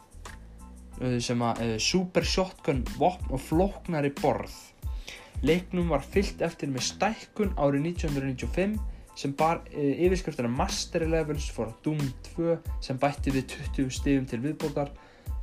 uh, 1.02 1.20
sem 1.22 1.44
að 1.44 1.78
Super 1.84 2.26
Shotgun 2.26 2.86
vopn 2.98 3.36
og 3.36 3.44
flóknari 3.44 4.14
borð. 4.22 4.56
Leiknum 5.46 5.92
var 5.94 6.02
fyllt 6.02 6.42
eftir 6.42 6.72
með 6.74 6.88
stækkun 6.88 7.52
árið 7.62 7.92
1995 7.94 8.80
sem 9.18 9.34
bar 9.38 9.64
uh, 9.66 10.06
yfirskriftina 10.06 10.52
Master 10.52 11.08
Levels 11.10 11.50
for 11.54 11.74
Doom 11.86 12.02
2 12.36 12.58
sem 12.86 13.00
bætti 13.02 13.34
við 13.34 13.58
20 13.74 13.92
stigum 13.98 14.30
til 14.30 14.42
viðbótar. 14.46 14.94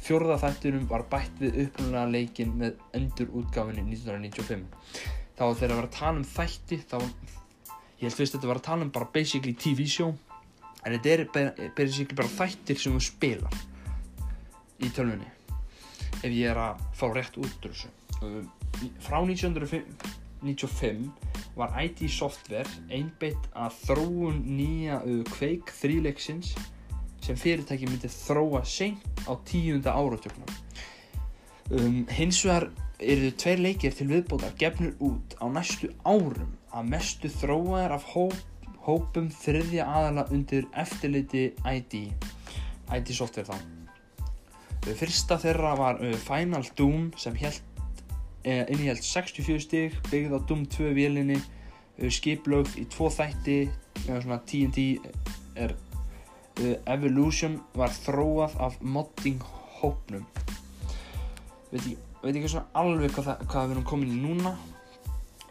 Fjórða 0.04 0.36
þættunum 0.42 0.88
var 0.90 1.06
bætt 1.10 1.38
við 1.40 1.62
upprunalega 1.64 2.12
leikin 2.12 2.56
með 2.60 2.80
endur 2.96 3.30
útgáfinni 3.40 3.84
1995 3.94 4.66
þá 5.34 5.44
þegar 5.58 5.72
að 5.72 5.78
vera 5.78 5.88
að 5.88 5.96
tala 5.96 6.20
um 6.20 6.26
þætti 6.28 6.78
þá 6.84 6.98
ég 7.02 8.04
held 8.06 8.16
fyrst 8.18 8.34
að 8.34 8.38
þetta 8.38 8.50
var 8.50 8.60
að 8.60 8.66
tala 8.68 8.86
um 8.86 8.92
bara 8.94 9.10
basically 9.14 9.54
TV 9.58 9.86
show 9.90 10.12
en 10.84 10.96
þetta 10.98 11.40
er 11.40 11.70
basically 11.76 12.18
bara 12.18 12.34
þættir 12.34 12.80
sem 12.80 12.94
þú 12.94 13.02
spilar 13.02 13.62
í 14.84 14.90
tölvunni 14.94 15.30
ef 16.20 16.30
ég 16.30 16.50
er 16.52 16.60
að 16.60 16.84
fá 16.96 17.06
rétt 17.14 17.38
út 17.40 17.70
frá 19.04 19.18
1995 20.44 21.56
var 21.58 21.74
ID 21.80 22.06
Software 22.10 22.68
einbeitt 22.92 23.50
að 23.56 23.80
þróun 23.86 24.42
nýja 24.44 25.00
uh, 25.02 25.22
Quake 25.34 25.74
3 25.80 26.00
leiksins 26.04 26.54
sem 27.24 27.38
fyrirtæki 27.40 27.88
myndi 27.88 28.10
þróa 28.12 28.64
seint 28.68 29.24
á 29.24 29.32
tíunda 29.48 29.94
áratöknum 29.96 30.50
um, 31.72 32.04
hins 32.12 32.42
vegar 32.44 32.68
eru 33.02 33.30
þau 33.30 33.38
tveir 33.42 33.62
leikir 33.62 33.94
til 33.96 34.08
viðbótar 34.10 34.54
gefnur 34.58 34.94
út 35.02 35.36
á 35.40 35.46
næstu 35.50 35.90
árum. 36.04 36.52
Að 36.74 36.90
mestu 36.90 37.30
þróaðar 37.30 37.94
af 37.98 38.06
hóp, 38.14 38.34
hópum 38.86 39.30
þriðja 39.30 39.86
aðala 39.86 40.26
undir 40.34 40.66
eftirliti 40.74 41.52
ID 41.64 42.10
ID 42.94 43.14
Software 43.16 43.48
þá. 43.48 43.56
Fyrsta 44.84 45.38
þeirra 45.40 45.72
var 45.78 46.02
uh, 46.02 46.12
Final 46.26 46.66
Doom 46.76 47.08
sem 47.16 47.36
held, 47.40 47.56
eh, 47.56 47.73
innihjalt 48.44 49.04
64 49.04 49.62
stig 49.64 49.94
byggð 50.10 50.36
á 50.36 50.38
Doom 50.44 50.64
2 50.68 50.92
vélinni 50.96 51.38
uh, 51.40 52.10
skiplögð 52.12 52.76
í 52.82 52.84
tvo 52.92 53.08
þætti 53.12 53.58
svona 54.04 54.40
TNT 54.44 54.84
er 55.56 55.72
uh, 55.72 56.76
Evolution 56.92 57.60
var 57.76 57.94
þróað 57.94 58.58
af 58.60 58.76
modding 58.82 59.40
hópnum. 59.80 60.26
Veit 61.72 61.96
veit 62.24 62.36
ekki 62.36 62.52
svona 62.52 62.70
alveg 62.80 63.12
hvað, 63.12 63.30
það, 63.30 63.48
hvað 63.52 63.66
við 63.66 63.76
erum 63.76 63.88
komin 63.88 64.12
í 64.12 64.20
núna. 64.20 64.54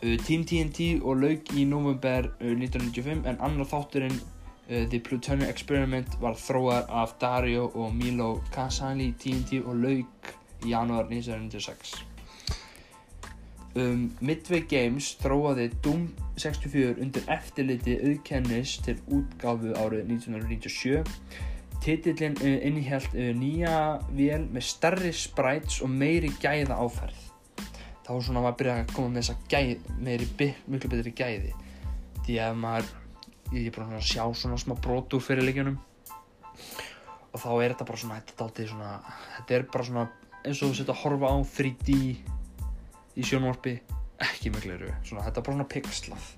Team 0.04 0.42
TNT 0.44 0.98
og 1.00 1.22
lauk 1.22 1.52
í 1.56 1.66
november 1.70 2.28
uh, 2.42 2.54
1995 2.54 3.26
en 3.30 3.42
annar 3.42 3.70
þátturinn 3.70 4.22
The 4.64 5.02
Plutonic 5.04 5.50
Experiment 5.52 6.14
var 6.22 6.38
þróað 6.40 6.88
af 7.02 7.18
Dario 7.20 7.66
og 7.76 7.92
Milo 7.98 8.38
Casali 8.54 9.12
TNT 9.20 9.60
og 9.66 9.76
lauk 9.84 10.34
í 10.64 10.72
janúar 10.72 11.12
1996 11.12 12.13
um, 13.80 14.06
Midway 14.22 14.64
Games 14.70 15.14
þróaði 15.22 15.70
Doom 15.86 16.08
64 16.42 17.02
undir 17.04 17.28
eftirliti 17.32 17.98
auðkennis 18.00 18.78
til 18.86 18.98
útgáfu 19.08 19.76
árið 19.78 20.08
1997 20.16 21.04
Titillin 21.84 22.40
innihjalt 22.44 23.14
uh, 23.16 23.30
nýja 23.38 23.78
vél 24.16 24.48
með 24.48 24.68
starri 24.72 25.14
sprites 25.16 25.82
og 25.84 25.92
meiri 25.92 26.32
gæða 26.42 26.80
áferð 26.80 27.30
þá 28.04 28.12
svona 28.20 28.44
var 28.44 28.54
að 28.54 28.60
byrja 28.60 28.80
að 28.82 28.90
koma 28.98 29.14
með 29.14 29.22
þessa 29.22 29.36
gæð, 29.52 29.86
meiri, 30.04 30.50
miklu 30.68 30.90
betri 30.92 31.14
gæði. 31.16 31.54
Því 32.26 32.36
að 32.44 32.58
maður 32.60 32.90
ég 33.54 33.68
er 33.70 33.76
bara 33.76 33.88
svona 33.88 34.02
að 34.02 34.10
sjá 34.10 34.24
svona 34.40 34.60
smá 34.60 34.76
brot 34.82 35.14
úr 35.16 35.24
fyrir 35.24 35.46
leikjunum 35.46 35.80
og 37.34 37.42
þá 37.42 37.50
er 37.54 37.74
þetta 37.74 37.88
bara 37.90 38.02
svona 38.02 38.20
þetta 38.22 38.64
er 38.64 38.72
svona 38.72 38.92
þetta 39.38 39.56
er 39.58 39.66
bara 39.74 39.88
svona 39.90 40.06
eins 40.44 40.62
og 40.62 40.72
þú 40.72 40.78
setja 40.80 40.96
að 40.96 41.02
horfa 41.04 41.32
á 41.32 41.38
3D 41.54 41.98
í 43.18 43.26
sjónvarpi 43.26 43.78
ekki 44.24 44.52
með 44.54 44.66
gleru, 44.68 44.94
svona 45.06 45.26
þetta 45.26 45.42
er 45.42 45.46
bara 45.46 45.58
svona 45.58 45.70
pixlað. 45.74 46.32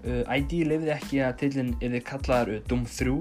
Uh, 0.00 0.22
ID 0.32 0.64
lefði 0.64 0.92
ekki 0.94 1.22
að 1.26 1.38
tillin 1.42 1.72
yrði 1.84 2.00
kallaður 2.08 2.52
uh, 2.54 2.60
Doom 2.70 2.86
3 2.88 3.16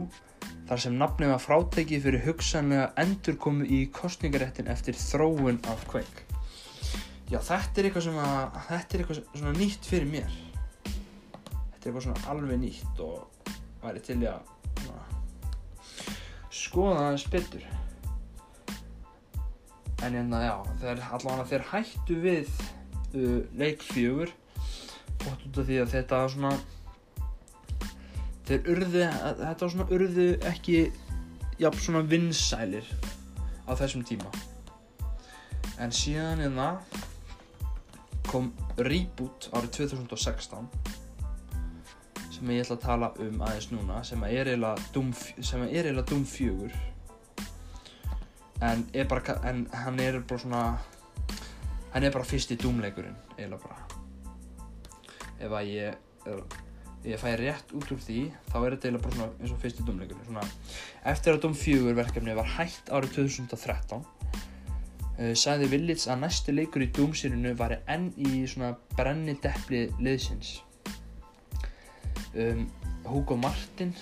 þar 0.70 0.82
sem 0.84 0.96
nafnið 0.96 1.34
var 1.34 1.42
frátekið 1.44 2.06
fyrir 2.06 2.24
hugsanlega 2.28 2.92
endurkomu 3.02 3.66
í 3.68 3.82
kostningaréttin 3.94 4.70
eftir 4.72 4.96
þróun 4.96 5.60
af 5.72 5.84
Quake. 5.90 6.28
Já 7.30 7.40
þetta 7.46 7.82
er 7.82 7.90
eitthvað 7.90 8.06
sem 8.08 8.22
að 8.22 8.62
þetta 8.70 8.96
er 8.96 9.04
eitthvað 9.04 9.20
svona 9.34 9.58
nýtt 9.58 9.90
fyrir 9.90 10.08
mér. 10.10 10.38
Þetta 10.86 11.84
er 11.84 11.90
eitthvað 11.90 12.06
svona 12.08 12.32
alveg 12.32 12.64
nýtt 12.64 13.04
og 13.06 13.52
væri 13.84 14.06
til 14.06 14.22
að 14.30 14.56
skoða 16.54 17.06
aðeins 17.06 17.28
betur 17.32 17.68
en 20.04 20.16
hérna 20.16 20.42
já 20.44 20.56
þeir, 20.82 21.02
allavega 21.12 21.48
þeir 21.52 21.66
hættu 21.74 22.20
við 22.24 22.52
uh, 23.14 23.40
leik 23.60 23.84
fjögur. 23.84 24.34
Bótt 25.20 25.48
út 25.50 25.62
af 25.62 25.68
því 25.68 25.80
að 25.84 25.94
þetta 25.96 26.22
var 26.24 26.34
svona 26.36 26.54
þeir 28.48 28.70
urðu 28.74 29.04
þetta 29.04 29.66
var 29.66 29.74
svona 29.76 29.90
urðu 29.98 30.28
ekki 30.50 30.78
jafn 31.60 31.84
svona 31.84 32.06
vinsælir 32.08 32.88
á 33.68 33.72
þessum 33.78 34.06
tíma. 34.08 34.32
En 35.80 35.92
síðan 35.96 36.44
hérna 36.44 36.72
kom 38.30 38.52
Reboot 38.78 39.50
árið 39.58 39.86
2016 39.90 40.70
sem 42.40 42.52
ég 42.54 42.64
ætla 42.64 42.78
að 42.78 42.84
tala 42.86 43.10
um 43.20 43.42
aðeins 43.44 43.72
núna 43.74 44.00
sem 44.08 44.22
er 44.28 44.48
eiginlega 44.48 44.92
eiginlega 45.84 46.08
Doom 46.12 46.26
4 46.30 46.70
en, 48.62 48.86
er 48.94 49.08
bara, 49.08 49.38
en 49.50 49.68
hann 49.74 50.00
er 50.00 50.20
bara 50.20 50.40
svona 50.42 50.64
hann 51.94 52.04
er 52.04 52.14
bara 52.14 52.28
fyrsti 52.28 52.58
Doom 52.60 52.82
leikurinn 52.84 53.18
eiginlega 53.38 53.62
bara. 53.64 53.80
Ef 55.40 55.56
að 55.56 55.72
ég 55.72 56.28
er, 56.28 56.44
ég 57.08 57.22
fæ 57.22 57.34
rétt 57.40 57.74
út 57.78 57.92
úr 57.96 58.02
því 58.04 58.22
þá 58.52 58.58
er 58.60 58.76
þetta 58.76 58.90
eiginlega 58.90 59.06
bara 59.06 59.18
svona 59.18 59.32
eins 59.40 59.56
og 59.56 59.62
fyrsti 59.64 59.88
Doom 59.88 60.04
leikurinn 60.04 60.28
svona, 60.28 60.46
eftir 61.14 61.36
að 61.36 61.44
Doom 61.46 61.58
4 61.64 61.98
verkefni 61.98 62.38
var 62.38 62.56
hætt 62.58 62.92
árið 62.94 63.16
2013 63.22 64.04
uh, 64.04 65.34
sagði 65.34 65.72
Village 65.74 66.12
að 66.12 66.24
næsti 66.26 66.56
leikur 66.56 66.86
í 66.86 66.92
Doom-sérinu 66.96 67.56
væri 67.60 67.80
enn 67.90 68.12
í 68.18 68.44
svona 68.50 68.74
brenni 68.98 69.38
deppli 69.42 69.88
liðsins. 70.04 70.60
Um, 72.38 72.68
Hugo 73.10 73.40
Martin 73.40 73.96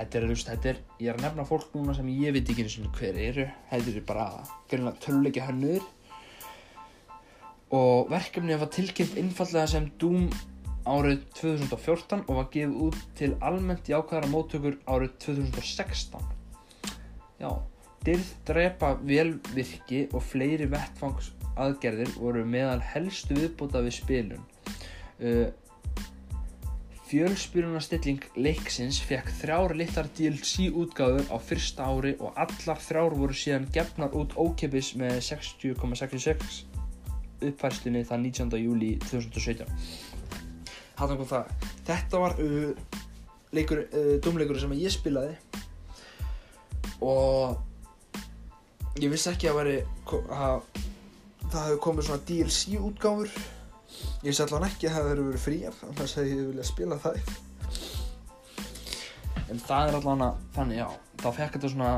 þetta 0.00 0.20
er, 0.20 0.28
veist, 0.30 0.50
þetta 0.50 0.70
er, 0.72 0.82
ég 0.98 1.12
er 1.12 1.18
að 1.18 1.26
nefna 1.26 1.46
fólk 1.48 1.72
núna 1.76 1.94
sem 1.96 2.10
ég 2.12 2.34
veit 2.36 2.44
ekki 2.44 2.64
einu 2.64 2.74
sinni 2.74 2.92
hver 2.98 3.18
eru. 3.20 3.46
Þetta 3.70 3.94
er 3.94 4.06
bara 4.08 4.94
töluleikja 5.04 5.48
hönnur 5.48 5.88
og 7.70 8.10
verkefnið 8.10 8.62
var 8.64 8.70
tilkynnt 8.74 9.18
einfallega 9.20 9.70
sem 9.70 9.90
Doom 10.00 10.30
árið 10.90 11.20
2014 11.38 12.24
og 12.24 12.38
var 12.40 12.48
gefið 12.50 12.78
út 12.88 13.02
til 13.18 13.34
almennt 13.46 13.90
jákvæðara 13.90 14.30
móttökur 14.32 14.78
árið 14.90 15.12
2016 15.22 16.24
já 17.40 17.50
dyrð 18.04 18.30
drepa 18.48 18.94
velvirki 19.04 20.06
og 20.16 20.24
fleiri 20.24 20.66
vettfangs 20.72 21.30
aðgerðir 21.60 22.14
voru 22.16 22.44
meðal 22.48 22.80
helstu 22.94 23.36
viðbúta 23.36 23.82
við 23.84 23.96
spilun. 23.98 24.44
Uh, 25.20 25.50
Fjölspyrunastilling 27.10 28.22
leiksins 28.38 29.00
fekk 29.02 29.32
þrjár 29.40 29.72
litlar 29.74 30.06
DLC 30.14 30.68
útgáður 30.70 31.24
á 31.26 31.42
fyrsta 31.42 31.88
ári 31.90 32.12
og 32.22 32.36
allar 32.38 32.78
þrjár 32.78 33.16
voru 33.18 33.34
síðan 33.34 33.66
gefnar 33.74 34.14
út 34.14 34.36
ókipis 34.38 34.92
með 34.94 35.16
60,66 35.26 36.60
uppfærslunni 37.48 38.04
það 38.06 38.22
19. 38.28 38.54
júli 38.62 38.92
2017. 39.08 39.66
Hattan 41.00 41.18
kom 41.18 41.26
það. 41.32 41.50
Þetta 41.90 42.22
var 42.22 42.38
uh, 42.46 42.70
leikur, 43.58 43.82
uh, 43.90 44.14
dómleikur 44.22 44.62
sem 44.62 44.78
ég 44.78 44.94
spilaði 44.94 45.34
og 47.02 47.58
ég 49.02 49.10
vissi 49.10 49.32
ekki 49.34 49.50
að, 49.50 49.64
veri, 49.64 49.78
að 50.30 50.62
það 51.48 51.62
hefði 51.64 51.86
komið 51.88 52.12
svona 52.12 52.28
DLC 52.30 52.78
útgáfur 52.78 53.40
ég 54.20 54.30
vissi 54.30 54.44
allan 54.44 54.66
ekki 54.68 54.88
að 54.88 54.96
það 54.96 55.10
hefði 55.10 55.26
verið 55.28 55.44
fríar 55.44 55.78
annars 55.88 56.16
hefði 56.18 56.32
ég 56.36 56.48
viljað 56.50 56.70
spila 56.70 57.00
það. 57.04 57.20
En 59.50 59.62
það 59.66 59.90
er 59.90 59.98
allan 60.00 60.24
að 60.28 60.40
þannig 60.56 60.80
já, 60.80 60.88
þá 61.22 61.28
fekk 61.40 61.54
þetta 61.56 61.72
svona 61.74 61.92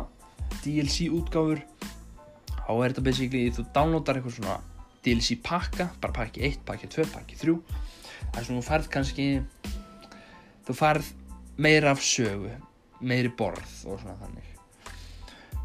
DLC 0.62 1.08
útgáfur. 1.12 1.64
Þá 2.62 2.72
er 2.72 2.92
þetta 2.92 3.06
basically 3.08 3.54
þú 3.56 3.66
downloadar 3.74 4.20
eitthvað 4.20 4.36
svona 4.38 4.58
DLC 5.02 5.38
pakka 5.42 5.88
bara 6.00 6.14
pakki 6.20 6.44
1, 6.46 6.60
pakki 6.66 6.88
2, 6.90 7.08
pakki 7.12 7.38
3 7.40 7.56
það 8.32 8.38
er 8.38 8.46
svona 8.46 8.60
þú 8.62 8.66
færð 8.68 8.88
kannski 8.92 9.26
þú 10.66 10.76
færð 10.78 11.08
meira 11.62 11.92
af 11.92 12.02
sögu 12.06 12.52
meiri 13.02 13.32
borð 13.34 13.72
og 13.90 14.00
svona 14.00 14.16
þannig. 14.20 14.48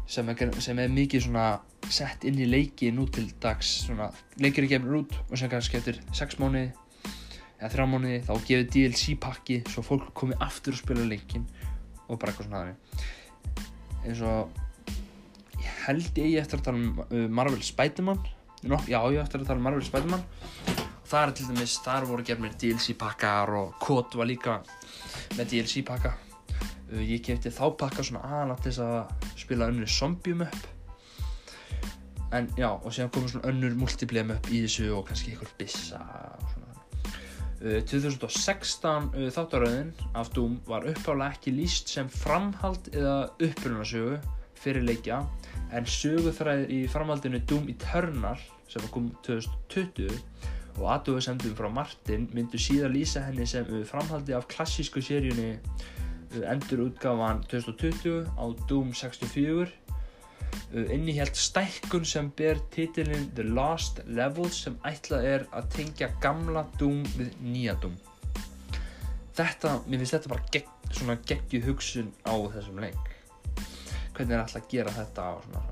Sem 0.08 0.28
er, 0.32 0.52
sem 0.64 0.78
er 0.80 0.90
mikið 0.92 1.28
svona 1.28 1.46
sett 1.92 2.24
inn 2.28 2.38
í 2.40 2.48
leiki 2.48 2.90
nú 2.94 3.06
til 3.12 3.28
dags 3.42 3.70
svona 3.86 4.10
leikir 4.42 4.66
er 4.66 4.74
gefnur 4.74 5.02
út 5.02 5.16
og 5.28 5.38
sem 5.40 5.50
kannski 5.50 5.78
eftir 5.80 6.00
6 6.16 6.38
mánuði 6.42 6.70
eða 7.58 7.70
3 7.74 7.86
mánuði 7.90 8.18
þá 8.26 8.32
gefur 8.48 8.68
DLC 8.74 9.16
pakki 9.20 9.60
svo 9.70 9.84
fólk 9.86 10.12
komi 10.16 10.36
aftur 10.44 10.76
og 10.76 10.82
spila 10.82 11.06
leikin 11.08 11.46
og 12.08 12.18
bara 12.18 12.32
eitthvað 12.32 12.48
svona 12.48 12.60
þannig. 12.62 13.06
Eins 14.06 14.22
og 14.24 15.58
ég 15.58 15.80
held 15.86 16.20
ég 16.22 16.38
eftir 16.40 16.60
að 16.60 16.68
tala 16.68 16.80
um 16.80 17.02
uh, 17.04 17.26
Marvel 17.40 17.64
Spiderman. 17.66 18.22
Nó, 18.68 18.78
já 18.90 18.98
ég 18.98 19.20
eftir 19.22 19.42
að 19.42 19.50
tala 19.50 19.60
um 19.60 19.68
Marvel 19.68 19.84
Spiderman. 19.84 20.24
Og 21.02 21.10
það 21.10 21.20
er 21.24 21.34
til 21.34 21.50
dæmis, 21.50 21.76
þar 21.84 22.08
voru 22.08 22.24
gefnir 22.30 22.56
DLC 22.60 22.96
pakkar 22.98 23.52
og 23.58 23.76
Kod 23.82 24.16
var 24.18 24.28
líka 24.28 24.58
með 25.36 25.52
DLC 25.52 25.84
pakka. 25.88 26.14
Uh, 26.88 27.02
ég 27.02 27.22
kefti 27.26 27.52
þá 27.52 27.66
pakka 27.80 28.06
svona 28.06 28.24
aðalega 28.28 28.64
til 28.64 28.72
þess 28.72 28.84
að 28.86 29.38
spila 29.44 29.70
önnur 29.72 29.96
zombium 29.98 30.46
upp 30.48 30.77
en 32.32 32.48
já 32.58 32.68
og 32.68 32.92
síðan 32.92 33.12
komur 33.12 33.30
svona 33.32 33.48
önnur 33.48 33.76
multiplayer 33.78 34.34
upp 34.36 34.50
í 34.52 34.62
þessu 34.66 34.90
og 34.96 35.06
kannski 35.08 35.32
einhver 35.32 35.52
bissa 35.60 36.00
og 36.38 36.50
svona. 36.52 36.64
Uh, 37.58 37.78
2016 37.88 39.08
uh, 39.14 39.28
þáttaröðin 39.34 39.94
af 40.18 40.30
Doom 40.36 40.58
var 40.68 40.86
uppálega 40.90 41.38
ekki 41.38 41.54
líst 41.56 41.90
sem 41.90 42.10
framhald 42.12 42.90
eða 42.92 43.30
upprunarsögu 43.42 44.18
fyrir 44.58 44.84
leikja 44.84 45.22
en 45.74 45.88
söguþræðir 45.88 46.70
í 46.74 46.84
framhaldinu 46.90 47.40
Doom 47.48 47.68
Eternal 47.72 48.38
sem 48.68 48.84
komið 48.92 49.16
2020 49.26 50.20
og 50.78 50.86
aðdóðu 50.92 51.24
semdum 51.24 51.56
frá 51.58 51.66
Martin 51.72 52.28
myndu 52.36 52.60
síðan 52.60 52.94
lýsa 52.94 53.24
henni 53.26 53.48
sem 53.48 53.66
uh, 53.72 53.82
framhaldi 53.88 54.36
af 54.36 54.46
klassísku 54.52 55.02
seríunni 55.02 55.56
uh, 55.56 56.44
endur 56.52 56.86
útgáfan 56.90 57.42
2020 57.48 58.28
á 58.36 58.44
Doom 58.68 58.92
64 58.92 59.87
innihjalt 60.72 61.38
stækkun 61.38 62.04
sem 62.08 62.30
ber 62.36 62.60
titilinn 62.74 63.30
The 63.36 63.46
Lost 63.46 64.02
Levels 64.06 64.62
sem 64.66 64.76
ætlað 64.88 65.30
er 65.32 65.46
að 65.56 65.70
tengja 65.76 66.10
gamla 66.22 66.66
Doom 66.80 67.02
við 67.16 67.32
nýja 67.40 67.78
Doom. 67.82 67.96
Þetta, 69.38 69.78
mér 69.86 70.02
finnst 70.02 70.18
þetta 70.18 70.34
bara 70.34 70.52
gegg, 70.52 70.70
svona 70.90 71.18
geggjuð 71.30 71.72
hugsun 71.72 72.12
á 72.26 72.34
þessum 72.54 72.80
leik. 72.82 73.10
Hvernig 74.16 74.34
er 74.34 74.40
alltaf 74.42 74.64
að 74.64 74.70
gera 74.72 74.94
þetta 74.96 75.32
og 75.36 75.44
svona 75.46 75.66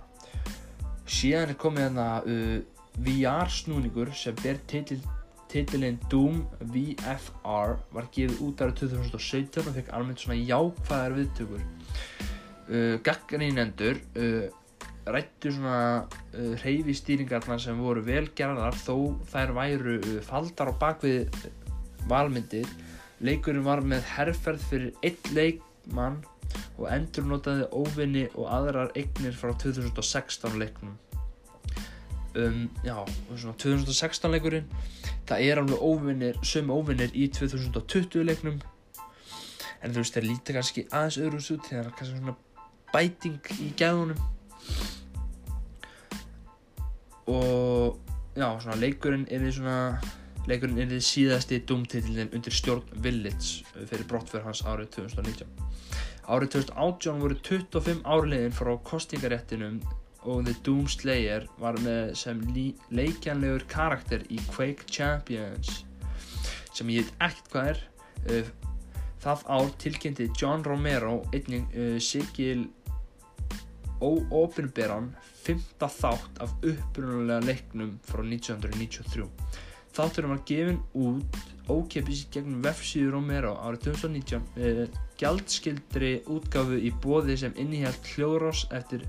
síðan 1.06 1.52
er 1.52 1.60
komið 1.60 1.86
hérna 1.86 2.06
uh, 2.26 2.56
VR 3.06 3.52
snúningur 3.52 4.10
sem 4.16 4.36
ber 4.42 4.58
titil, 4.70 4.98
titilinn 5.50 5.98
Doom 6.10 6.42
VFR 6.72 7.76
var 7.94 8.10
gefið 8.14 8.42
út 8.46 8.62
ára 8.64 8.74
2017 8.76 9.70
og 9.70 9.76
fekk 9.76 9.90
almennt 9.96 10.22
svona 10.22 10.38
jákvæðar 10.40 11.16
viðtökur. 11.20 11.66
Uh, 12.66 12.94
gaggarínendur 13.06 14.00
uh, 14.18 14.46
rættu 15.06 15.52
svona 15.54 16.06
uh, 16.34 16.54
reyfistýringarna 16.64 17.58
sem 17.62 17.78
voru 17.78 18.02
velgerðar 18.06 18.74
þó 18.80 18.96
þær 19.30 19.54
væru 19.56 19.96
uh, 20.00 20.18
faldar 20.26 20.72
á 20.72 20.74
bakvið 20.80 21.46
valmyndir. 22.10 22.68
Leikurinn 23.24 23.64
var 23.64 23.82
með 23.86 24.04
herrferð 24.16 24.64
fyrir 24.70 25.06
einn 25.06 25.36
leikmann 25.36 26.20
og 26.76 26.88
endur 26.92 27.26
notaði 27.30 27.66
óvinni 27.72 28.26
og 28.34 28.50
aðrar 28.52 28.92
eignir 28.98 29.34
frá 29.36 29.54
2016 29.56 30.58
leiknum. 30.60 30.96
Um, 32.36 32.66
já, 32.84 32.98
svona 33.32 33.56
2016 33.62 34.34
leikurinn 34.34 34.66
það 35.26 35.42
er 35.46 35.60
alveg 35.62 35.82
óvinnir, 35.82 36.40
sömu 36.44 36.76
óvinnir 36.76 37.14
í 37.16 37.30
2020 37.32 38.26
leiknum. 38.26 38.58
En 39.84 39.92
þú 39.92 40.02
veist, 40.02 40.16
þeir 40.16 40.26
líti 40.26 40.56
kannski 40.56 40.88
aðeins 40.90 41.20
öðru 41.22 41.40
út 41.40 41.68
því 41.68 41.76
það 41.76 41.82
er 41.84 41.92
kannski 41.96 42.18
svona 42.18 42.36
bæting 42.92 43.52
í 43.62 43.70
gæðunum 43.78 44.20
og 47.26 47.98
já, 48.36 48.48
svona 48.60 48.78
leikurinn 48.80 49.26
er 49.30 49.44
því 49.44 49.52
svona 49.58 49.78
leikurinn 50.46 50.80
er 50.82 50.90
því 50.92 51.02
síðasti 51.10 51.60
dúmtitillin 51.68 52.32
undir 52.36 52.54
stjórn 52.54 52.86
Village 53.02 53.66
fyrir 53.76 54.06
brottferð 54.10 54.46
hans 54.48 54.64
árið 54.66 54.92
2019 55.00 55.66
árið 56.26 56.56
2018 56.58 57.22
voru 57.22 57.38
25 57.48 58.02
árliðin 58.06 58.54
frá 58.54 58.72
kostingaréttinum 58.86 59.80
og 60.26 60.44
The 60.46 60.54
Doom 60.66 60.86
Slayer 60.90 61.46
var 61.62 61.78
með 61.84 62.14
sem 62.18 62.40
leikjanlegur 62.90 63.66
karakter 63.70 64.24
í 64.26 64.40
Quake 64.50 64.88
Champions 64.90 65.84
sem 66.74 66.90
ég 66.92 67.06
veit 67.06 67.28
ekkert 67.28 67.52
hvað 67.52 67.68
er. 67.72 67.82
Uh, 68.26 68.48
það 69.22 69.44
ár 69.56 69.70
tilkynnti 69.82 70.26
John 70.36 70.64
Romero 70.66 71.20
einnig 71.34 71.70
uh, 71.72 71.96
Sigil 72.02 72.66
óopinberan 74.02 75.12
fymta 75.44 75.88
þátt 75.92 76.42
af 76.44 76.54
upprunalega 76.60 77.46
leiknum 77.46 77.96
frá 78.06 78.22
1993 78.24 79.28
þátturum 79.96 80.34
var 80.34 80.42
gefin 80.48 80.82
út 80.98 81.38
ókeppis 81.72 82.26
gegnum 82.32 82.60
vefsíður 82.64 83.16
Romero 83.16 83.54
árið 83.64 83.88
2019 83.88 84.44
með 84.56 84.98
gjaldskildri 85.20 86.12
útgáfu 86.30 86.78
í 86.78 86.92
bóði 87.02 87.38
sem 87.40 87.56
innihjalt 87.58 88.12
hljóðrós 88.12 88.66
eftir 88.76 89.06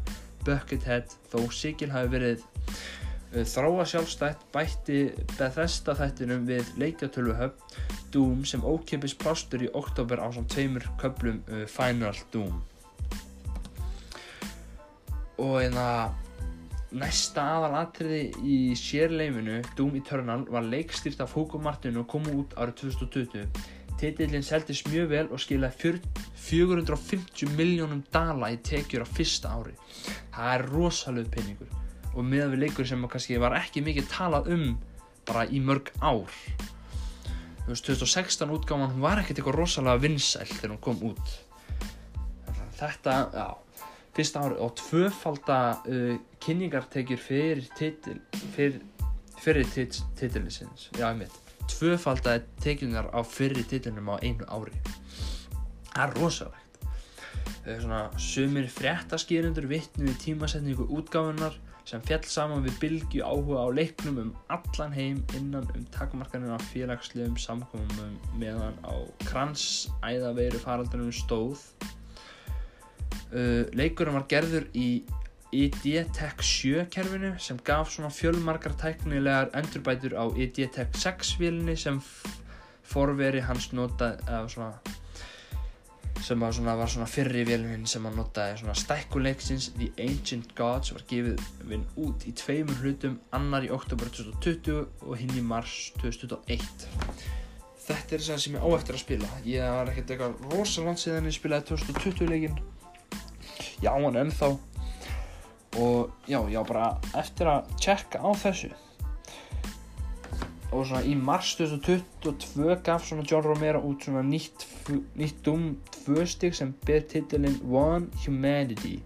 Buckethead 0.48 1.12
þó 1.32 1.42
Sigil 1.52 1.92
hafi 1.92 2.14
verið 2.14 2.46
uh, 2.48 3.44
þráa 3.44 3.86
sjálfstætt 3.92 4.48
bætti 4.56 5.02
Bethesda 5.36 5.98
þættinum 6.00 6.48
við 6.48 6.72
leikjatölvuhöfn 6.80 8.08
Doom 8.16 8.46
sem 8.48 8.64
ókeppis 8.64 9.18
plástur 9.20 9.68
í 9.68 9.70
oktober 9.76 10.24
á 10.24 10.32
samt 10.32 10.54
tveimur 10.56 10.88
köplum 11.02 11.44
uh, 11.52 11.66
Final 11.70 12.16
Doom 12.32 12.64
og 15.38 15.60
einna 15.62 15.88
næsta 16.98 17.44
aðal 17.58 17.82
atriði 17.82 18.22
í 18.48 18.58
sérleifinu 18.80 19.60
Doom 19.78 19.98
Eternal 20.00 20.46
var 20.50 20.66
leikstýrt 20.66 21.20
af 21.24 21.34
Hugo 21.36 21.60
Martin 21.62 22.00
og 22.00 22.08
kom 22.12 22.30
út 22.32 22.56
árið 22.58 22.88
2020 22.88 23.50
titillin 23.98 24.46
seldist 24.46 24.88
mjög 24.92 25.10
vel 25.12 25.28
og 25.34 25.42
skilaði 25.42 25.98
450 26.38 27.56
miljónum 27.58 28.04
dala 28.14 28.52
í 28.54 28.60
tekjur 28.62 29.04
á 29.04 29.08
fyrsta 29.10 29.56
ári. 29.58 29.74
Það 30.36 30.54
er 30.54 30.66
rosalega 30.70 31.34
penningur 31.34 31.74
og 32.14 32.26
meðan 32.26 32.54
við 32.54 32.64
leikur 32.66 32.88
sem 32.90 33.04
kannski 33.10 33.40
var 33.42 33.58
ekki 33.58 33.84
mikið 33.86 34.10
talað 34.14 34.52
um 34.54 34.66
bara 35.28 35.46
í 35.50 35.60
mörg 35.62 35.92
ár. 36.00 36.30
Þú 37.66 37.74
veist 37.74 37.90
2016 37.90 38.54
útgáman 38.54 39.02
var 39.04 39.20
ekkert 39.22 39.42
eitthvað 39.42 39.60
rosalega 39.60 40.06
vinsæl 40.06 40.48
þegar 40.54 40.76
hún 40.76 40.84
kom 40.88 41.02
út. 41.12 41.34
Þetta, 42.78 43.16
já 43.34 43.67
fyrsta 44.18 44.44
ári 44.46 44.62
og 44.66 44.76
tvöfalda 44.82 45.60
uh, 45.86 46.14
kynningartekjur 46.44 47.22
fyrir 47.22 47.66
titil 47.78 48.22
fyrir, 48.56 48.82
fyrir 49.42 49.68
tit, 49.74 50.02
titilisins 50.20 50.90
já 50.98 51.12
ég 51.12 51.22
veit 51.26 51.44
tvöfalda 51.68 52.40
tekjunar 52.64 53.12
á 53.12 53.20
fyrir 53.28 53.66
titilinum 53.68 54.16
á 54.16 54.16
einu 54.24 54.48
ári. 54.48 54.74
Það 55.92 56.04
er 56.04 56.16
rosalegt. 56.22 56.80
Það 57.64 57.72
er 57.74 57.82
svona 57.84 58.02
sumir 58.22 58.68
fréttaskýrendur 58.72 59.68
vittnu 59.70 60.12
í 60.12 60.20
tímasetningu 60.22 60.88
útgáfunar 60.98 61.58
sem 61.88 62.04
fjall 62.04 62.26
saman 62.28 62.66
við 62.66 62.80
bylgi 62.82 63.22
áhuga 63.24 63.64
á 63.64 63.68
leiknum 63.72 64.18
um 64.24 64.32
allan 64.52 64.96
heim 64.96 65.22
innan 65.40 65.68
um 65.76 65.86
takmarkanir 65.96 66.52
á 66.52 66.60
félagslegum 66.72 67.38
samkomum 67.40 68.18
meðan 68.40 68.76
á 68.84 68.96
kransæðaveiru 69.30 70.60
faraldunum 70.64 71.14
stóð 71.16 71.64
Uh, 73.28 73.68
leikurinn 73.76 74.16
var 74.16 74.28
gerður 74.32 74.68
í 74.78 75.04
ID-Tech 75.56 76.42
7 76.44 76.88
kerfinu 76.92 77.34
sem 77.40 77.60
gaf 77.64 77.92
svona 77.92 78.12
fjölmarkar 78.12 78.76
tæknilegar 78.80 79.54
endurbætur 79.56 80.18
á 80.20 80.28
ID-Tech 80.36 80.96
6 80.96 81.38
vilni 81.40 81.78
sem 81.80 82.02
forveri 82.88 83.40
hans 83.44 83.70
notað 83.76 84.20
svona, 84.52 84.74
sem 86.24 86.40
var 86.40 86.54
svona, 86.56 86.76
var 86.80 86.92
svona 86.92 87.08
fyrri 87.08 87.46
vilnin 87.48 87.88
sem 87.88 88.04
hann 88.08 88.20
notaði 88.20 88.60
svona 88.62 88.76
stækkuleiksins 88.76 89.72
The 89.80 89.90
Ancient 90.04 90.54
Gods 90.56 90.94
var 90.96 91.08
gefið 91.08 91.44
vinn 91.72 91.88
út 91.96 92.28
í 92.28 92.36
tveimur 92.36 92.84
hlutum 92.84 93.20
annar 93.36 93.68
í 93.68 93.72
oktober 93.72 94.12
2020 94.12 95.08
og 95.08 95.20
hinn 95.20 95.36
í 95.36 95.44
mars 95.44 95.94
2021 96.04 96.88
þetta 97.88 98.18
er 98.18 98.24
það 98.24 98.42
sem 98.44 98.58
ég 98.58 98.64
á 98.68 98.70
eftir 98.76 98.98
að 98.98 99.04
spila. 99.04 99.28
Ég 99.48 99.76
var 99.78 99.92
ekkert 99.92 100.10
eitthvað 100.12 100.42
rosalega 100.52 101.00
síðan 101.00 101.30
ég 101.30 101.36
spilaði 101.38 101.70
2020 101.70 102.32
leikinn 102.34 102.58
já 103.84 103.92
hann 103.94 104.20
ennþá. 104.24 104.58
Og 105.78 106.12
já, 106.28 106.40
já 106.50 106.62
bara 106.66 106.98
eftir 107.14 107.50
að 107.52 107.72
checka 107.78 108.22
á 108.24 108.30
þessu. 108.34 108.72
Og 110.72 110.84
svona 110.88 111.04
í 111.08 111.14
mars 111.16 111.54
2022 111.60 112.80
gaf 112.84 113.06
svona 113.08 113.26
John 113.28 113.46
Romero 113.46 113.84
út 113.88 114.04
svona 114.04 114.24
nýtt, 114.26 114.66
nýtt 115.16 115.44
2 115.46 116.26
stygg 116.28 116.58
sem 116.58 116.74
ber 116.86 117.06
titilinn 117.08 117.62
One 117.68 118.10
Humanity. 118.26 118.98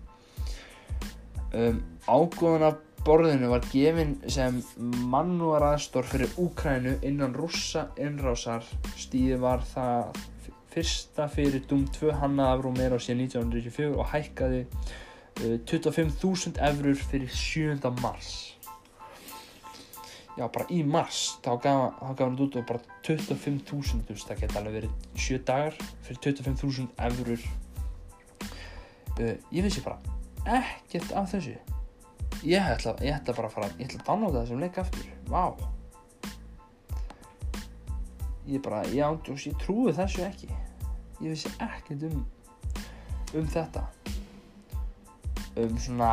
Um, 1.51 1.83
ágóðan 2.07 2.69
af 2.69 2.79
borðinu 3.05 3.49
var 3.51 3.65
gefin 3.73 4.15
sem 4.29 4.61
mannúðaraðstór 5.11 6.05
fyrir 6.07 6.33
Úkrænu 6.41 6.97
innan 7.05 7.35
rússa 7.37 7.89
innrásar. 7.99 8.65
Stíði 8.95 9.39
var 9.41 9.65
það 9.73 10.21
fyrsta 10.71 11.27
fyrir 11.31 11.63
Doom 11.67 11.85
2 11.91 12.13
hannaði 12.21 12.55
af 12.55 12.63
Romero 12.65 12.99
síðan 13.01 13.25
1994 13.27 13.97
og 13.97 14.07
hækkaði 14.13 14.61
uh, 14.65 15.57
25.000 15.67 16.61
eurur 16.69 17.03
fyrir 17.11 17.31
7. 17.35 17.91
mars. 18.01 18.31
Já 20.37 20.45
bara 20.47 20.65
í 20.71 20.79
mars 20.87 21.35
þá 21.43 21.51
gaf, 21.65 21.99
hann 22.19 22.39
út 22.39 22.55
og 22.55 22.67
bara 22.69 22.79
25.000 23.03 24.05
þú 24.07 24.15
veist 24.15 24.29
það 24.29 24.45
geti 24.45 24.59
alveg 24.61 24.77
verið 24.79 24.93
7 25.27 25.41
dagar 25.49 25.75
fyrir 26.07 26.21
25.000 26.39 26.87
eurur 27.09 27.43
uh, 29.19 29.35
ég 29.51 29.67
vissi 29.67 29.83
bara 29.83 29.99
ekkert 30.61 31.11
af 31.11 31.29
þessu. 31.35 31.59
Ég 32.47 32.63
ætla, 32.63 32.95
ég 33.03 33.13
ætla 33.13 33.35
bara 33.35 33.51
að 33.51 33.59
fara 33.59 33.69
ég 33.75 33.85
ætla 33.89 34.01
að 34.01 34.07
downloada 34.07 34.45
þessum 34.45 34.63
leik 34.63 34.79
aftur. 34.81 35.13
Vá 35.27 35.43
ég 38.45 38.61
bara, 38.61 38.83
ég 38.89 39.03
ándjós, 39.05 39.45
ég 39.49 39.57
trúi 39.61 39.93
þessu 39.95 40.25
ekki. 40.25 40.49
Ég 41.21 41.33
vissi 41.33 41.51
ekkert 41.61 42.05
um 42.09 42.25
um 43.37 43.47
þetta. 43.47 43.85
Um 45.55 45.77
svona 45.79 46.11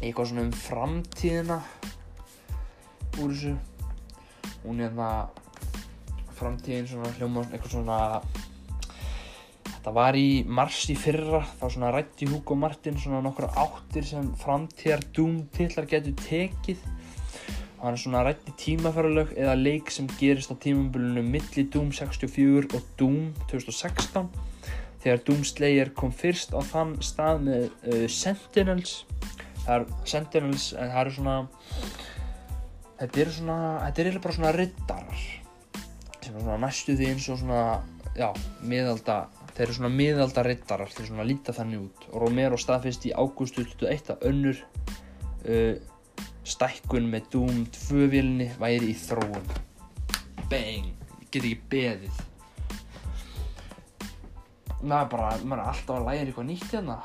eitthvað 0.00 0.30
svona 0.32 0.46
um 0.46 0.52
framtíðina 0.52 1.60
úr 3.20 3.34
þessu. 3.34 3.56
Hún 4.64 4.82
er 4.82 4.94
það 4.96 5.44
framtíðin 6.36 6.90
svona 6.90 7.12
hljóma 7.16 7.46
eitthvað 7.46 7.78
svona 7.78 8.00
þetta 9.86 9.92
var 9.94 10.16
í 10.18 10.42
mars 10.50 10.80
í 10.90 10.96
fyrra 10.98 11.44
þá 11.60 11.64
svona 11.70 11.92
rætti 11.94 12.26
Hugo 12.26 12.56
Martin 12.58 12.98
svona 12.98 13.22
nokkra 13.24 13.52
áttir 13.62 14.04
sem 14.08 14.32
framtíðar 14.40 15.04
Doom 15.14 15.44
tillar 15.54 15.86
getur 15.88 16.16
tekið 16.24 16.82
hann 17.82 17.98
svona 18.00 18.22
rætti 18.26 18.54
tímafæralög 18.60 19.34
eða 19.36 19.54
leik 19.58 19.90
sem 19.92 20.08
gerist 20.18 20.52
á 20.52 20.56
tímambölinu 20.56 21.22
milli 21.24 21.66
Doom 21.72 21.92
64 21.92 22.74
og 22.76 22.82
Doom 22.98 23.32
2016 23.50 24.30
þegar 25.04 25.22
Doom 25.26 25.44
Slayer 25.46 25.92
kom 25.94 26.12
fyrst 26.14 26.56
á 26.56 26.60
þann 26.66 26.96
stað 27.04 27.44
með 27.46 27.66
uh, 27.68 28.06
Sentinels. 28.10 28.98
Það 29.64 29.74
er 29.76 29.86
Sentinels 30.08 30.68
en 30.74 30.92
það 30.92 31.00
eru 31.02 31.16
svona 31.18 31.36
þetta 33.00 33.24
eru 33.24 33.34
svona 33.36 33.58
þetta 33.84 34.06
eru 34.06 34.22
bara 34.24 34.38
svona 34.38 34.54
riddarar 34.56 35.26
sem 36.26 36.34
er 36.34 36.42
svona 36.42 36.62
næstu 36.64 36.96
því 36.98 37.10
eins 37.12 37.28
og 37.30 37.38
svona 37.38 37.60
já, 38.16 38.30
miðalda 38.66 39.18
þeir 39.52 39.66
eru 39.66 39.76
svona 39.78 39.92
miðalda 39.94 40.44
riddarar 40.46 40.90
þeir 40.92 41.10
svona 41.10 41.26
líta 41.26 41.54
þannig 41.56 41.84
út. 41.86 42.08
Og 42.12 42.24
Romero 42.24 42.58
staðfist 42.60 43.06
í 43.08 43.12
ágústu 43.14 43.64
21 43.64 44.16
að 44.16 44.26
önnur 44.30 44.62
uh, 45.46 45.76
stækkun 46.46 47.08
með 47.10 47.28
Doom 47.32 47.64
2 47.74 48.06
vilni 48.12 48.46
væri 48.60 48.92
í 48.92 48.96
þróun. 48.98 49.46
Bang, 50.50 50.90
get 51.30 51.42
ekki 51.42 51.56
beðið. 51.72 52.20
Maður 54.86 55.08
bara, 55.16 55.30
maður 55.42 55.62
er 55.62 55.70
alltaf 55.72 55.94
að 55.96 56.06
læra 56.06 56.26
eitthvað 56.26 56.48
nýtt 56.50 56.68
hérna. 56.70 56.98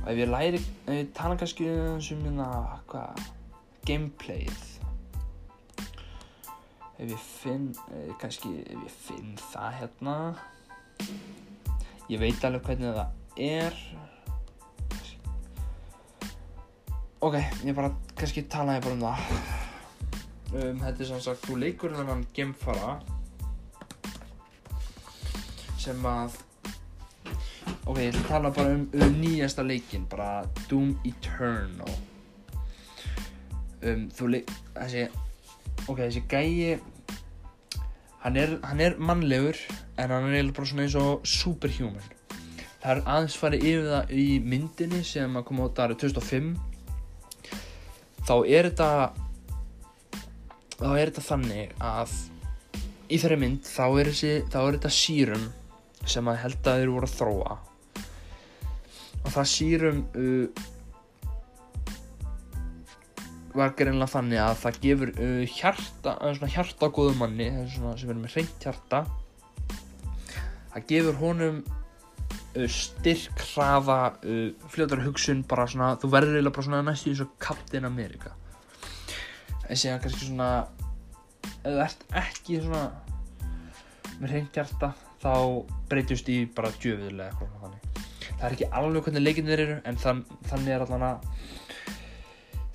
Og 0.00 0.10
ef 0.12 0.20
ég 0.20 0.28
læri, 0.28 0.60
ef 0.84 0.98
ég 0.98 1.14
tala 1.16 1.38
kannski 1.40 1.70
um 1.70 2.02
hérna, 2.04 2.50
hvað 2.90 3.24
gameplayið. 3.88 4.66
Ef 7.00 7.08
ég 7.08 7.24
finn 7.24 7.70
eh, 7.96 8.12
kannski 8.20 8.52
ef 8.66 8.76
ég 8.76 8.96
finn 9.06 9.34
það 9.54 9.80
hérna. 9.80 10.16
Ég 12.10 12.20
veit 12.20 12.44
alveg 12.44 12.66
hvernig 12.68 12.92
það 12.98 13.40
er 13.40 13.76
ok, 17.20 17.36
ég 17.68 17.74
bara 17.76 17.90
kannski 18.16 18.46
talaði 18.48 18.80
bara 18.86 18.96
um 18.96 19.02
það. 19.04 19.24
Um, 20.50 20.78
þetta 20.80 21.02
er 21.04 21.08
sem 21.10 21.18
sagt 21.22 21.44
þú 21.46 21.56
leikur 21.60 21.92
þennan 21.94 22.22
gemfara 22.34 22.94
sem 25.78 26.06
að 26.08 26.38
ok, 27.86 27.98
ég 28.00 28.08
ætla 28.10 28.22
að 28.22 28.30
tala 28.30 28.52
bara 28.56 28.72
um, 28.74 28.86
um 28.96 29.18
nýjasta 29.20 29.64
leikin 29.66 30.06
bara 30.10 30.30
Doom 30.70 30.94
Eternal. 31.06 31.92
Um, 33.84 34.08
þú 34.16 34.32
leik 34.34 34.54
þessi 34.78 35.04
ok, 35.86 36.00
þessi 36.00 36.24
gæi 36.24 36.80
hann 38.24 38.40
er, 38.40 38.56
hann 38.64 38.80
er 38.80 38.96
mannlegur 38.96 39.60
en 40.00 40.16
hann 40.16 40.32
er 40.32 40.50
bara 40.56 40.72
svona 40.72 40.88
eins 40.88 40.96
og 40.96 41.28
superhuman. 41.28 42.16
Það 42.80 42.96
er 42.96 43.04
aðeins 43.04 43.36
farið 43.36 43.68
yfir 43.68 43.86
það 43.92 44.16
í 44.16 44.26
myndinni 44.40 45.04
sem 45.04 45.36
að 45.36 45.48
koma 45.52 45.68
út 45.68 45.84
árið 45.84 46.06
2005 46.08 46.69
þá 48.30 48.36
er 48.46 48.68
þetta 48.68 48.90
þá 50.78 50.90
er 50.94 51.10
þetta 51.10 51.22
þannig 51.26 51.72
að 51.82 52.12
í 53.10 53.16
þeirri 53.18 53.38
mynd 53.42 53.64
þá 53.66 53.86
er, 53.88 54.10
þessi, 54.12 54.34
þá 54.52 54.58
er 54.60 54.76
þetta 54.76 54.92
sírum 54.94 55.46
sem 56.06 56.30
að 56.30 56.38
held 56.44 56.68
að 56.70 56.78
þeir 56.78 56.92
voru 56.94 57.08
að 57.08 57.16
þróa. 57.16 57.56
Og 59.20 59.32
það 59.34 59.48
sírum 59.50 59.98
uh, 60.14 60.62
var 63.58 63.74
greinlega 63.80 64.12
þannig 64.14 64.42
að 64.44 64.54
það 64.62 64.78
gefur 64.86 65.12
uh, 65.16 65.42
hjarta, 65.58 66.14
svona 66.38 66.52
hjarta 66.54 66.92
góðu 67.00 67.18
manni 67.18 67.50
svona, 67.74 67.96
sem 67.98 68.14
er 68.14 68.22
með 68.22 68.38
hreint 68.38 68.62
hjarta 68.62 69.02
það 70.70 70.86
gefur 70.94 71.18
honum 71.18 71.62
styrk, 72.70 73.42
hraða 73.52 73.98
uh, 74.26 74.68
fljóðar 74.72 75.04
hugsun, 75.04 75.44
bara 75.48 75.66
svona 75.70 75.92
þú 76.02 76.10
verður 76.14 76.38
eiginlega 76.38 76.56
bara 76.56 76.66
svona 76.66 76.82
næstu 76.86 77.12
eins 77.12 77.22
og 77.24 77.34
Captain 77.42 77.86
America. 77.86 78.34
En 79.68 79.78
síðan 79.78 80.02
kannski 80.02 80.26
svona 80.26 80.50
ef 81.60 81.68
þú 81.68 81.76
ert 81.84 82.02
ekki 82.22 82.58
svona 82.64 82.84
með 84.20 84.34
hreint 84.34 84.56
hjarta 84.58 84.92
þá 85.22 85.34
breytust 85.90 86.30
í 86.32 86.40
bara 86.56 86.72
djöfiðlega 86.80 87.30
eitthvað 87.30 87.62
þannig. 87.64 88.08
Það 88.30 88.46
er 88.48 88.56
ekki 88.56 88.70
alveg 88.80 89.06
hvernig 89.06 89.24
leikinnir 89.26 89.62
eru 89.66 89.78
en 89.84 90.00
þann, 90.00 90.24
þannig 90.48 90.74
er 90.74 90.86
allan 90.86 91.06
að 91.10 91.30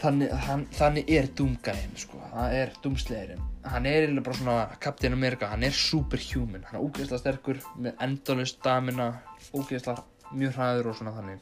þannig, 0.05 0.37
hann, 0.45 0.65
þannig 0.77 1.11
er 1.17 1.29
Doomgæðin 1.35 1.99
sko, 1.99 2.21
það 2.31 2.57
er 2.61 2.73
Doomslayerinn 2.83 3.45
hann 3.71 3.85
er 3.89 4.05
eiginlega 4.05 4.25
bara 4.25 4.37
svona 4.37 4.57
Captain 4.79 5.13
America. 5.13 5.49
Hann 5.49 5.63
er 5.63 5.73
superhuman, 5.75 6.65
hann 6.67 6.79
er 6.79 6.85
ógeðslega 6.85 7.21
sterkur 7.21 7.61
með 7.81 8.03
endalust 8.05 8.59
stamina 8.59 9.07
ógeðslega 9.55 10.35
mjög 10.35 10.59
hraður 10.59 10.91
og 10.91 10.99
svona 10.99 11.15
þannig. 11.15 11.39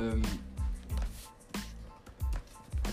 Um, 0.00 0.24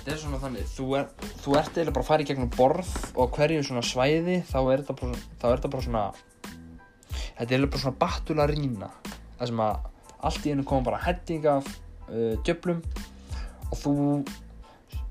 þetta 0.09 0.13
er 0.13 0.19
svona 0.23 0.39
þannig 0.41 0.69
þú, 0.71 0.87
er, 0.97 1.07
þú 1.43 1.55
ert 1.59 1.75
eiginlega 1.75 1.93
bara 1.93 2.03
að 2.05 2.09
fara 2.09 2.23
í 2.23 2.27
gegnum 2.29 2.51
borð 2.55 2.91
og 3.19 3.35
hverju 3.35 3.63
svona 3.67 3.83
svæði 3.85 4.37
þá 4.47 4.57
er 4.61 4.83
þetta 4.83 4.95
bara, 5.01 5.19
er 5.51 5.63
bara 5.65 5.85
svona 5.85 6.03
þetta 7.13 7.45
er 7.45 7.49
eiginlega 7.49 7.71
bara 7.75 7.83
svona 7.83 7.99
battula 8.01 8.47
rína 8.49 8.91
það 9.05 9.51
sem 9.51 9.63
að 9.65 9.89
allt 10.29 10.45
í 10.45 10.53
hennu 10.53 10.67
kom 10.67 10.85
bara 10.87 11.01
heading 11.03 11.49
af 11.51 11.67
uh, 12.09 12.35
djöflum 12.47 12.81
og 13.69 13.75
þú 13.83 13.95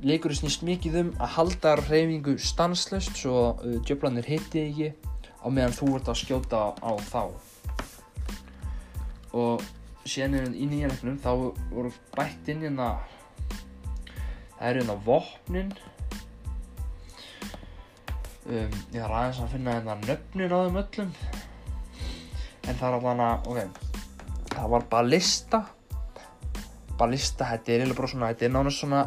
leikur 0.09 0.35
snýst 0.37 0.65
mikið 0.67 0.99
um 1.03 1.13
að 1.19 1.35
halda 1.37 1.77
reyfingu 1.85 2.39
stanslöst 2.43 3.19
svo 3.19 3.53
uh, 3.53 3.79
djöflanir 3.87 4.27
hitti 4.27 4.67
ekki 4.67 4.91
á 5.43 5.47
meðan 5.47 5.79
þú 5.79 5.95
ert 5.99 6.11
að 6.11 6.21
skjóta 6.25 6.65
á 6.75 6.93
þá 7.11 7.23
og 9.39 9.65
síðan 10.09 10.55
í 10.57 10.69
nýja 10.71 10.91
leiknum 10.93 11.19
þá 11.23 11.31
voru 11.71 11.93
bætt 12.17 12.51
inn 12.53 12.65
hérna 12.67 12.89
það 14.59 14.69
eru 14.71 14.83
hérna 14.83 14.99
vopnin. 15.07 15.73
Um, 18.49 18.73
ég 18.95 19.03
þarf 19.03 19.17
aðeins 19.19 19.43
að 19.45 19.53
finna 19.55 19.77
hérna 19.77 19.99
nöfnin 20.05 20.55
á 20.55 20.59
þeim 20.65 20.81
öllum. 20.83 21.17
En 22.69 22.77
það 22.77 22.87
er 22.89 22.95
alveg 22.99 23.11
hana, 23.13 23.33
ok 23.49 23.89
það 24.59 24.71
var 24.75 24.87
ballista. 24.91 25.65
Ballista, 26.99 27.47
þetta 27.47 27.71
er 27.71 27.83
eiginlega 27.83 28.01
bara 28.01 28.11
svona 28.11 28.31
þetta 28.33 28.47
er 28.49 28.55
nánast 28.57 28.83
svona 28.83 29.03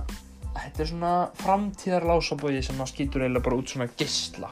þetta 0.55 0.83
er 0.83 0.89
svona 0.91 1.13
framtíðar 1.41 2.07
lásabói 2.07 2.61
sem 2.63 2.77
það 2.79 2.91
skýtur 2.91 3.25
eiginlega 3.25 3.45
bara 3.47 3.57
út 3.59 3.73
svona 3.73 3.87
gissla 3.99 4.51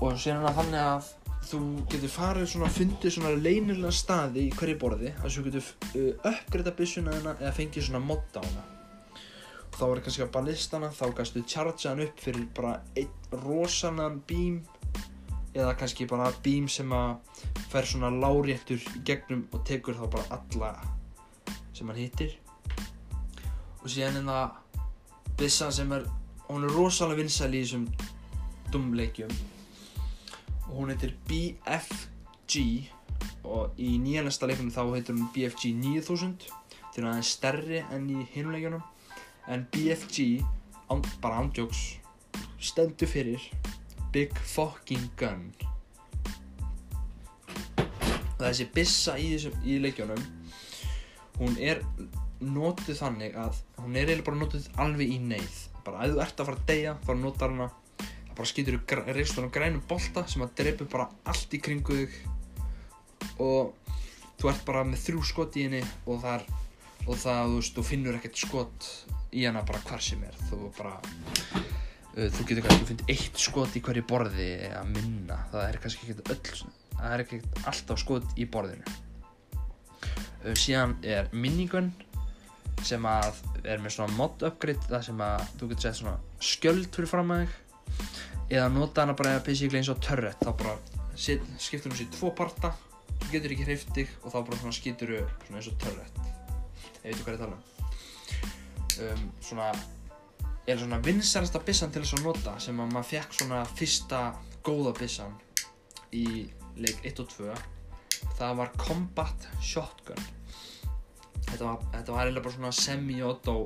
og 0.00 0.14
síðan 0.16 0.46
er 0.48 0.56
þannig 0.56 0.84
að 0.84 1.08
þú 1.50 1.60
getur 1.90 2.12
farið 2.12 2.48
svona 2.52 2.68
að 2.68 2.76
fundið 2.76 3.14
svona 3.14 3.30
leynilega 3.34 3.90
staði 3.94 4.44
í 4.46 4.52
hverju 4.54 4.76
borði 4.78 5.12
þess 5.18 5.30
að 5.30 5.36
þú 5.36 5.44
getur 5.46 5.70
uh, 5.70 6.28
uppgreita 6.30 6.74
byssuna 6.78 7.14
þarna 7.16 7.32
eða 7.40 7.54
fengið 7.56 7.86
svona 7.86 8.02
modda 8.04 8.42
á 8.42 8.46
hana. 8.46 8.64
Og 9.70 9.78
þá 9.78 9.84
var 9.84 10.02
kannski 10.04 10.26
á 10.26 10.34
ballistana 10.36 10.92
þá 10.94 11.04
kannski 11.18 11.42
chargea 11.54 11.92
hann 11.92 12.04
upp 12.06 12.22
fyrir 12.22 12.46
bara 12.56 12.76
einn 12.94 13.42
rosalega 13.44 14.10
bím 14.30 14.60
eða 15.54 15.74
kannski 15.78 16.06
bara 16.10 16.30
bím 16.44 16.68
sem 16.70 16.94
að 16.94 17.42
fer 17.72 17.90
svona 17.90 18.12
láréttur 18.14 18.78
í 18.78 19.04
gegnum 19.06 19.46
og 19.50 19.66
tekur 19.66 19.98
þá 19.98 20.06
bara 20.06 20.38
alla 20.38 20.72
sem 21.74 21.90
hann 21.90 21.98
hittir. 21.98 22.38
Og 23.82 23.88
síðan 23.90 24.22
er 24.22 24.28
það 24.30 25.38
bissa 25.40 25.70
sem 25.74 25.98
er 25.98 26.06
hún 26.50 26.66
er 26.66 26.76
rosalega 26.76 27.22
vinsæl 27.22 27.54
í 27.54 27.64
þessum 27.64 27.88
dumleikjum 28.70 29.32
og 30.70 30.78
hún 30.78 30.92
heitir 30.94 31.16
BFG 31.26 32.62
og 33.44 33.78
í 33.80 33.96
nýjanesta 33.98 34.46
leikunum 34.46 34.72
þá 34.72 34.82
heitir 34.94 35.16
hún 35.16 35.30
BFG 35.34 35.72
9000 35.80 36.46
þeir 36.94 37.00
eru 37.02 37.10
aðeins 37.10 37.32
stærri 37.34 37.80
enn 37.90 38.06
í 38.10 38.22
hinuleikjunum 38.34 38.84
en 39.50 39.66
BFG 39.74 40.44
án, 40.90 41.02
bara 41.22 41.42
ándjóks 41.42 41.82
stendur 42.62 43.10
fyrir 43.10 43.42
Big 44.12 44.34
Fucking 44.52 45.10
Gun. 45.18 45.50
Og 48.38 48.46
þessi 48.46 48.66
bissa 48.74 49.16
í, 49.18 49.34
í 49.66 49.78
leikjunum 49.82 50.22
hún 51.40 51.58
er 51.58 51.82
notuð 52.40 53.02
þannig 53.02 53.36
að 53.38 53.60
hún 53.80 53.96
er 53.96 54.06
eiginlega 54.06 54.28
bara 54.30 54.40
notuð 54.44 54.70
alveg 54.80 55.14
í 55.16 55.20
neyð. 55.22 55.60
Bara 55.84 56.06
ef 56.06 56.14
þú 56.14 56.24
ert 56.24 56.40
að 56.40 56.50
fara 56.50 56.60
að 56.60 56.66
deyja 56.70 56.96
þá 57.06 57.12
notar 57.18 57.54
hana 57.54 57.68
það 57.68 57.79
bara 58.40 58.48
skýtur 58.48 58.78
þú 58.80 59.02
reistunum 59.12 59.52
grænum 59.52 59.82
bolta 59.88 60.24
sem 60.28 60.40
að 60.40 60.54
drepa 60.56 60.86
bara 60.88 61.08
allt 61.28 61.52
í 61.52 61.60
kringu 61.60 61.98
þig. 61.98 62.14
Og 63.44 63.74
þú 64.40 64.48
ert 64.48 64.64
bara 64.64 64.84
með 64.88 65.04
þrjú 65.04 65.24
skot 65.28 65.58
í 65.60 65.66
henni 65.66 65.82
og 66.08 66.22
það 66.22 66.46
og 67.08 67.16
það, 67.16 67.42
þú 67.50 67.58
veist, 67.58 67.76
þú 67.76 67.84
finnur 67.88 68.16
ekkert 68.16 68.40
skot 68.40 68.88
í 69.36 69.44
hana 69.44 69.64
bara 69.68 69.80
hvar 69.84 70.04
sem 70.04 70.24
er. 70.24 70.40
Þú 70.48 70.72
bara 70.78 70.96
uh, 71.04 72.28
þú 72.32 72.46
getur 72.48 72.64
kannski 72.64 72.80
að 72.80 72.90
finna 72.94 73.08
eitt 73.12 73.40
skot 73.44 73.76
í 73.76 73.84
hverju 73.84 74.06
borði 74.08 74.50
að 74.72 74.92
minna, 74.96 75.40
það 75.52 75.66
er 75.66 75.80
kannski 75.84 76.08
ekkert 76.08 76.32
öll 76.34 76.60
það 77.00 77.14
er 77.14 77.24
ekkert 77.26 77.64
alltaf 77.72 78.00
skot 78.00 78.36
í 78.40 78.48
borðinu. 78.48 78.98
Uh, 80.46 80.54
síðan 80.56 80.96
er 81.04 81.28
minigun 81.36 81.92
sem 82.86 83.04
að 83.04 83.42
er 83.68 83.82
með 83.82 83.98
svona 83.98 84.16
mod 84.16 84.40
upgrade 84.48 84.88
það 84.88 85.10
sem 85.10 85.26
að 85.26 85.42
þú 85.60 85.74
getur 85.74 85.84
sett 85.84 86.00
svona 86.00 86.20
skjöld 86.40 86.94
fyrir 86.94 87.10
fram 87.10 87.34
að 87.34 87.42
þig 87.44 87.58
eða 88.50 88.68
nota 88.74 89.04
hana 89.04 89.16
bara 89.18 89.38
basically 89.46 89.80
eins 89.80 89.90
og 89.92 90.00
turret 90.04 90.42
þá 90.42 90.52
bara 90.58 90.76
set, 91.14 91.44
skiptur 91.58 91.92
hún 91.92 92.00
sér 92.00 92.10
tvo 92.14 92.32
parta 92.36 92.72
þú 93.20 93.32
getur 93.34 93.54
ekki 93.54 93.68
hreift 93.68 93.94
þig 93.96 94.12
og 94.22 94.34
þá 94.34 94.38
bara 94.40 94.60
svona 94.60 94.76
skýtur 94.76 95.14
svona 95.46 95.60
eins 95.60 95.70
og 95.70 95.80
turret 95.84 96.20
ég 96.20 97.02
veit 97.04 97.14
ekki 97.14 97.26
hvað 97.26 97.34
ég 97.36 97.42
tala 97.44 97.56
um? 97.56 97.66
Um, 99.00 99.26
svona 99.40 99.72
er 100.68 100.78
svona 100.78 101.00
vinsarasta 101.04 101.60
byssan 101.64 101.92
til 101.94 102.04
þess 102.04 102.18
að 102.18 102.26
nota 102.26 102.56
sem 102.62 102.80
að 102.82 102.94
maður 102.94 103.10
fekk 103.14 103.36
svona 103.38 103.60
fyrsta 103.78 104.22
góða 104.66 104.92
byssan 104.98 105.36
í 106.12 106.26
leik 106.80 107.04
1 107.06 107.22
og 107.22 107.30
2 107.36 107.54
það 108.38 108.56
var 108.60 108.72
Combat 108.80 109.48
Shotgun. 109.64 110.20
Þetta 111.48 111.64
var, 111.64 111.82
þetta 111.94 112.14
var 112.14 112.22
eiginlega 112.26 112.44
bara 112.44 112.54
svona 112.56 112.72
semi-auto 112.76 113.56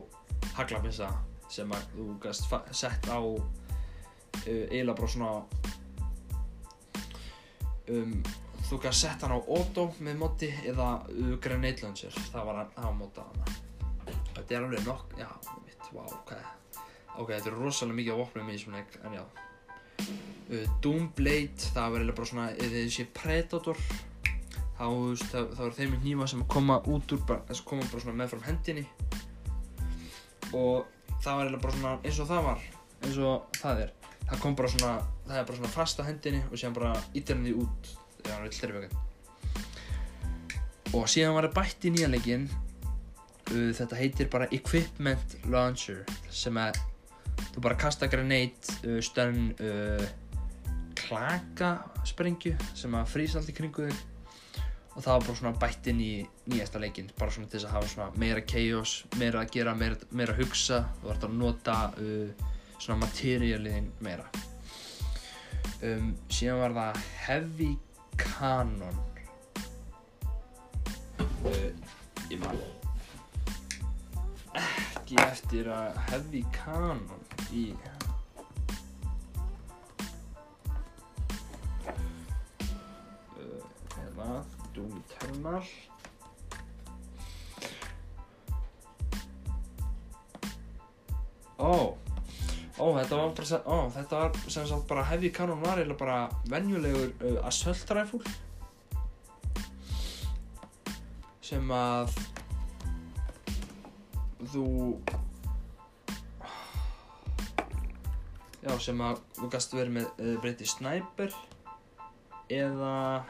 haglabissa 0.56 1.10
sem 1.52 1.70
að 1.74 1.86
þú 1.94 2.06
gæst 2.22 2.54
sett 2.74 3.08
á 3.10 3.18
eiginlega 4.44 4.96
bara 4.98 5.12
svona 5.14 5.30
um, 7.94 8.16
þú 8.64 8.80
gæst 8.82 9.04
sett 9.04 9.24
hann 9.24 9.36
á 9.36 9.40
auto 9.40 9.90
með 10.04 10.18
móti 10.20 10.50
eða 10.64 10.88
uh, 11.08 11.36
grenade 11.42 11.84
launcher. 11.84 12.14
Það 12.32 12.50
var 12.50 12.60
hann 12.62 12.90
á 12.90 12.92
móta 12.96 13.26
þetta 14.34 14.50
er 14.50 14.66
alveg 14.66 14.86
nokk, 14.86 15.16
já, 15.18 15.28
mitt, 15.64 15.88
wow, 15.94 16.10
hvað 16.28 16.44
ok, 17.14 17.30
þetta 17.30 17.50
er 17.50 17.58
rosalega 17.60 17.98
mikið 18.00 18.16
á 18.16 18.20
vopnum 18.20 18.50
í 18.50 18.56
þessum 18.56 18.74
leik, 18.74 18.96
en 19.06 19.18
já. 19.18 19.24
Uh, 20.04 20.64
Doomblade, 20.82 21.70
það 21.70 21.92
var 21.92 22.02
eiginlega 22.02 22.18
bara 22.18 22.30
svona 22.30 22.48
eða 22.56 22.80
þessi 22.80 23.06
Predator 23.14 23.80
þá, 24.74 24.86
eru 25.46 25.74
þeir 25.76 25.92
með 25.92 26.00
hnífa 26.02 26.30
sem 26.32 26.46
koma 26.50 26.80
út 26.90 27.14
úr, 27.14 27.22
þess 27.30 27.60
að 27.60 27.68
koma 27.70 27.86
bara 27.90 28.04
svona 28.04 28.18
með 28.18 28.32
fram 28.34 28.46
hendinni. 28.48 28.86
Og 30.54 30.84
það 31.22 31.30
var 31.30 31.44
eiginlega 31.44 31.62
bara 31.66 31.76
svona 31.78 31.94
eins 32.02 32.20
og 32.20 32.30
það 32.30 32.48
var 32.48 32.66
eins 33.04 33.20
og 33.20 33.60
það 33.60 33.84
er 33.84 33.94
það 34.30 34.42
kom 34.42 34.58
bara 34.58 34.72
svona, 34.72 34.92
það 35.26 35.40
er 35.40 35.48
bara 35.48 35.58
svona 35.60 35.74
fast 35.74 36.00
á 36.00 36.06
hendinni 36.08 36.42
og 36.50 36.56
síðan 36.56 36.78
bara 36.78 36.92
ítir 37.12 37.36
hann 37.36 37.46
því 37.46 37.54
út 37.64 37.80
þegar 38.18 38.34
hann 38.34 38.46
vil 38.46 38.58
þerfi 38.58 38.76
okkur 38.82 39.02
og 40.94 41.08
síðan 41.10 41.36
var 41.36 41.48
það 41.48 41.56
bætt 41.58 41.80
í 41.84 41.94
nýja 41.94 42.08
leikin 42.10 42.44
uh, 43.50 43.70
þetta 43.76 43.98
heitir 43.98 44.30
bara 44.32 44.50
Equipment 44.54 45.38
Launcher 45.50 46.04
sem 46.30 46.56
að 46.60 46.78
þú 47.54 47.64
bara 47.66 47.78
kasta 47.78 48.08
grenade 48.10 48.78
uh, 48.86 49.00
stönn 49.04 49.52
uh, 49.58 50.04
klakasprengju 51.04 52.54
sem 52.76 52.94
að 52.96 53.10
frýsa 53.10 53.40
allt 53.40 53.50
í 53.52 53.56
kringu 53.56 53.88
þig. 53.88 54.02
Og 54.94 55.02
það 55.02 55.10
var 55.10 55.24
bara 55.26 55.38
svona 55.40 55.58
bætt 55.58 55.88
inn 55.90 56.00
í 56.00 56.12
nýjasta 56.46 56.78
leikinn 56.78 57.10
bara 57.18 57.34
svona 57.34 57.50
til 57.50 57.58
þess 57.58 57.66
að 57.66 57.74
hafa 57.74 57.88
svona 57.90 58.20
meira 58.22 58.44
chaos 58.46 58.92
meira 59.18 59.42
að 59.42 59.56
gera, 59.56 59.74
meira, 59.74 59.98
meira 60.14 60.36
að 60.36 60.44
hugsa. 60.44 60.84
Þú 61.00 61.10
vart 61.10 61.26
að 61.26 61.34
nota 61.40 61.78
uh, 61.98 62.52
svona 62.84 63.00
materialiðin 63.00 63.86
meira. 64.04 64.26
Um, 65.84 66.12
síðan 66.28 66.60
var 66.60 66.74
það 66.76 66.98
heavy 67.24 67.70
cannon 68.20 68.98
uh, 71.48 71.70
ég 72.28 72.38
man 72.42 72.60
ekki 74.60 75.16
eftir 75.24 75.68
að 75.72 75.96
heavy 76.10 76.44
cannon 76.52 77.24
í 77.56 77.64
uh, 83.40 83.64
hérna 83.96 84.30
Doom 84.76 84.96
Eternal. 85.00 85.64
Ó 91.58 92.03
Ó, 92.74 92.90
þetta 92.98 93.18
var 93.20 93.34
bara, 93.38 93.58
ó, 93.70 93.76
þetta 93.94 94.20
var 94.20 94.38
sem 94.50 94.64
sagt 94.66 94.88
bara 94.90 95.04
Heavy 95.06 95.30
Cannon 95.30 95.60
var 95.62 95.78
eiginlega 95.78 96.00
bara 96.00 96.16
venjulegur 96.50 97.12
uh, 97.22 97.36
assault 97.46 97.92
rifle. 97.94 98.18
Sem 101.44 101.70
að 101.70 102.10
þú 104.50 104.66
já, 108.64 108.74
sem 108.82 109.06
að 109.06 109.22
þú 109.38 109.52
gæst 109.54 109.78
verið 109.78 109.96
með 110.00 110.10
uh, 110.10 110.34
breyti 110.42 110.66
sniper 110.66 111.38
eða 112.50 113.22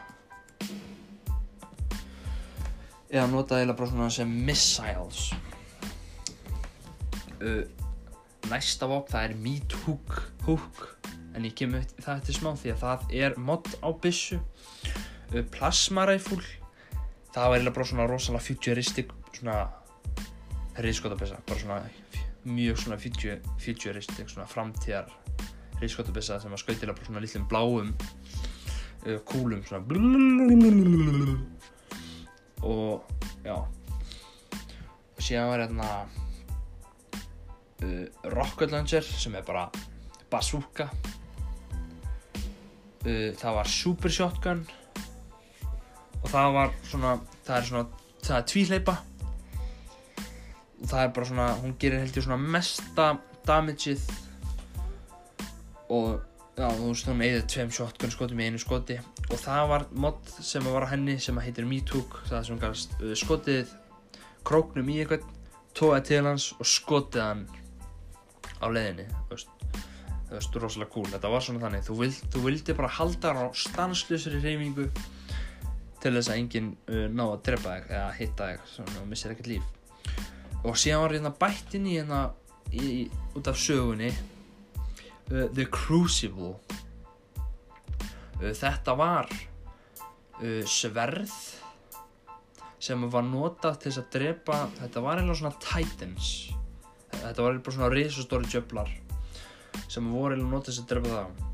eða 3.13 3.29
nota 3.29 3.61
eiginlega 3.61 3.79
bara 3.83 3.93
svona 3.93 4.11
sem 4.23 4.37
missiles. 4.49 5.27
Uh, 7.45 7.84
næsta 8.51 8.89
vopn 8.91 9.13
það 9.13 9.29
er 9.29 9.37
Meat 9.45 9.77
Hook, 9.85 10.19
Hook. 10.47 10.83
en 11.35 11.47
ég 11.49 11.55
kemur 11.59 11.87
það 11.99 12.21
eftir 12.21 12.39
smá 12.39 12.53
því 12.59 12.75
að 12.75 12.83
það 12.85 13.15
er 13.25 13.39
mod 13.43 13.71
á 13.83 13.89
byssu. 13.91 14.39
Uh, 15.35 15.43
Plasma 15.51 16.05
Rifle. 16.07 16.45
Það 17.35 17.49
var 17.49 17.57
eiginlega 17.57 17.75
bara 17.75 17.89
svona 17.91 18.07
rosalega 18.07 18.47
futuristic 18.47 19.11
svona 19.35 19.57
reyðskotabissa 20.79 21.39
bara 21.47 21.59
svona 21.61 21.81
mjög 22.45 22.79
svona 22.79 22.99
future, 22.99 23.41
futuristic 23.59 24.31
svona 24.31 24.47
framtíðar 24.51 25.11
reyðskotabissa 25.81 26.41
sem 26.43 26.53
var 26.55 26.63
skautilega 26.63 26.97
bara 26.97 27.09
svona 27.09 27.23
litlum 27.25 27.47
bláum 27.51 27.95
kúlum 29.29 29.63
svona 29.67 29.85
og 32.65 33.05
já 33.45 33.55
og 33.55 35.21
síðan 35.23 35.51
var 35.51 35.65
hérna 35.65 35.89
uh, 37.85 38.33
Rocket 38.35 38.73
Launcher 38.73 39.05
sem 39.05 39.37
er 39.37 39.45
bara 39.47 39.69
bazooka. 40.33 40.89
Uh, 43.05 43.31
það 43.37 43.61
var 43.61 43.71
Super 43.71 44.13
Shotgun. 44.13 44.65
Og 46.23 46.31
það 46.33 46.55
var 46.57 46.77
svona 46.89 47.17
það 47.45 47.57
er 47.57 47.67
svona, 47.69 48.05
það 48.25 48.39
er 48.39 48.47
tvíhleipa 48.53 48.95
og 50.85 50.91
það 50.91 51.01
er 51.01 51.11
bara 51.17 51.29
svona 51.29 51.49
hún 51.63 51.75
gerir 51.81 52.03
heldur 52.03 52.25
svona 52.27 52.53
mesta 52.57 53.09
damageið. 53.49 54.05
Og 55.93 56.21
já, 56.57 56.69
þú 56.69 56.89
veist 56.89 57.09
hún 57.09 57.23
eða 57.25 57.45
tveim 57.49 57.73
shotgun 57.73 58.13
skotum 58.13 58.41
í 58.41 58.49
einu 58.49 58.61
skoti. 58.61 58.99
Og 59.31 59.41
það 59.41 59.69
var 59.71 59.87
mod 59.93 60.33
sem 60.45 60.65
var 60.69 60.89
á 60.89 60.93
henni 60.93 61.17
sem 61.21 61.39
heitir 61.41 61.69
MeTook 61.69 62.21
það 62.29 62.49
sem 62.49 62.61
gafst 62.61 62.97
uh, 63.01 63.15
skotið 63.17 63.73
króknum 64.45 64.91
í 64.93 65.01
eitthvað 65.01 65.25
tóðið 65.75 66.09
til 66.11 66.23
hans 66.29 66.51
og 66.59 66.69
skotið 66.69 67.25
hann 67.25 67.47
á 68.65 68.69
leiðinni 68.73 69.07
þú 69.13 69.37
veist, 69.37 69.51
það 70.29 70.35
veist, 70.39 70.59
rosalega 70.63 70.93
cool. 70.95 71.07
Þetta 71.13 71.33
var 71.35 71.45
svona 71.45 71.63
þannig, 71.65 71.87
þú, 71.87 71.97
vild, 72.01 72.21
þú 72.33 72.45
vildi 72.47 72.77
bara 72.79 72.93
halda 72.99 73.35
á 73.37 73.45
stanslösri 73.61 74.41
reyfingu 74.43 74.89
til 76.03 76.13
þess 76.17 76.31
að 76.33 76.39
enginn 76.41 76.71
uh, 76.93 77.07
ná 77.13 77.25
að 77.27 77.43
drepa 77.49 77.75
þig 77.79 77.91
eða 77.97 78.13
hitta 78.19 78.49
þig 78.51 78.71
svona, 78.75 78.97
og 79.01 79.11
missir 79.11 79.35
ekkert 79.35 79.51
líf. 79.53 79.73
Og 80.65 80.79
síðan 80.81 81.05
var 81.05 81.17
hérna 81.17 81.35
bætt 81.45 81.77
inn 81.77 81.89
í 81.89 81.99
hérna 81.99 82.23
út 83.37 83.51
af 83.51 83.61
sögunni 83.61 84.11
uh, 84.13 85.47
The 85.53 85.69
Crucible. 85.73 86.55
Uh, 88.41 88.51
þetta 88.51 88.97
var 88.99 89.31
uh, 89.33 90.65
sverð 90.69 91.37
sem 92.85 93.01
var 93.09 93.25
notað 93.25 93.79
til 93.81 93.91
þess 93.91 94.03
að 94.03 94.11
drepa 94.19 94.57
þetta 94.77 95.03
var 95.05 95.21
eiginlega 95.21 95.41
svona 95.41 95.61
Titans 95.63 96.33
þetta 97.23 97.47
var 97.47 97.63
bara 97.65 97.77
svona 97.79 97.93
risastóri 97.95 98.51
djöflar 98.51 98.93
sem 99.91 100.13
voru 100.13 100.39
til 100.39 100.63
þess 100.69 100.83
að 100.83 100.91
drepa 100.93 101.17
það 101.17 101.51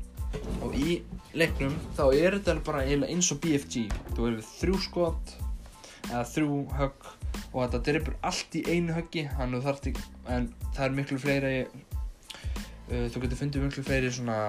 og 0.63 0.75
í 0.79 0.99
leiknum 1.35 1.73
þá 1.97 2.03
er 2.15 2.37
þetta 2.37 2.59
bara 2.65 2.83
eins 2.87 3.31
og 3.33 3.41
BFG 3.43 3.87
þú 4.15 4.29
hefur 4.29 4.45
þrjú 4.57 4.83
skot 4.85 5.33
eða 6.09 6.23
þrjú 6.27 6.59
högg 6.77 7.09
og 7.51 7.63
þetta 7.63 7.81
dripur 7.87 8.17
allt 8.27 8.57
í 8.59 8.63
einu 8.67 8.95
höggi. 8.95 9.25
En 10.27 10.49
það 10.75 10.83
er 10.85 10.95
miklu 10.97 11.19
fleiri 11.21 11.55
uh, 11.65 13.07
þú 13.11 13.23
getur 13.23 13.39
fundið 13.39 13.65
miklu 13.67 13.85
fleiri 13.87 14.11
svona 14.13 14.39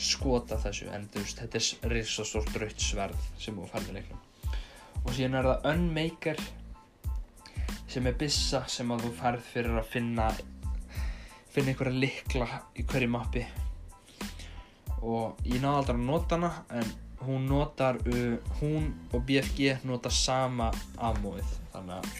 skot 0.00 0.52
af 0.54 0.64
þessu. 0.66 0.88
En 0.94 1.08
veist 1.14 1.40
þetta 1.40 1.60
er 1.60 1.94
risastórt 1.94 2.56
rautt 2.60 2.84
sverð 2.84 3.28
sem 3.40 3.56
þú 3.56 3.68
færði 3.72 3.98
leiknum. 3.98 4.24
Og 5.00 5.12
síðan 5.16 5.38
er 5.40 5.48
það 5.48 5.68
Unmaker 5.72 6.42
sem 7.90 8.06
er 8.06 8.16
bissa 8.18 8.62
sem 8.70 8.90
að 8.94 9.06
þú 9.06 9.10
færð 9.18 9.44
fyrir 9.50 9.78
að 9.80 9.90
finna 9.90 10.30
finna 11.50 11.72
einhverja 11.72 12.02
likla 12.04 12.48
í 12.78 12.86
hverju 12.86 13.10
mappi. 13.10 13.44
Og 15.02 15.40
ég 15.48 15.62
náði 15.62 15.76
aldrei 15.80 15.96
að 15.96 16.06
nota 16.06 16.38
hana 16.38 16.50
en 16.78 16.92
hún 17.24 17.46
notar 17.50 17.98
uh, 18.06 18.36
hún 18.60 18.90
og 19.10 19.24
BFG 19.28 19.82
nota 19.88 20.12
sama 20.14 20.70
amóið 20.96 21.50
þannig 21.74 21.98
að 21.98 22.10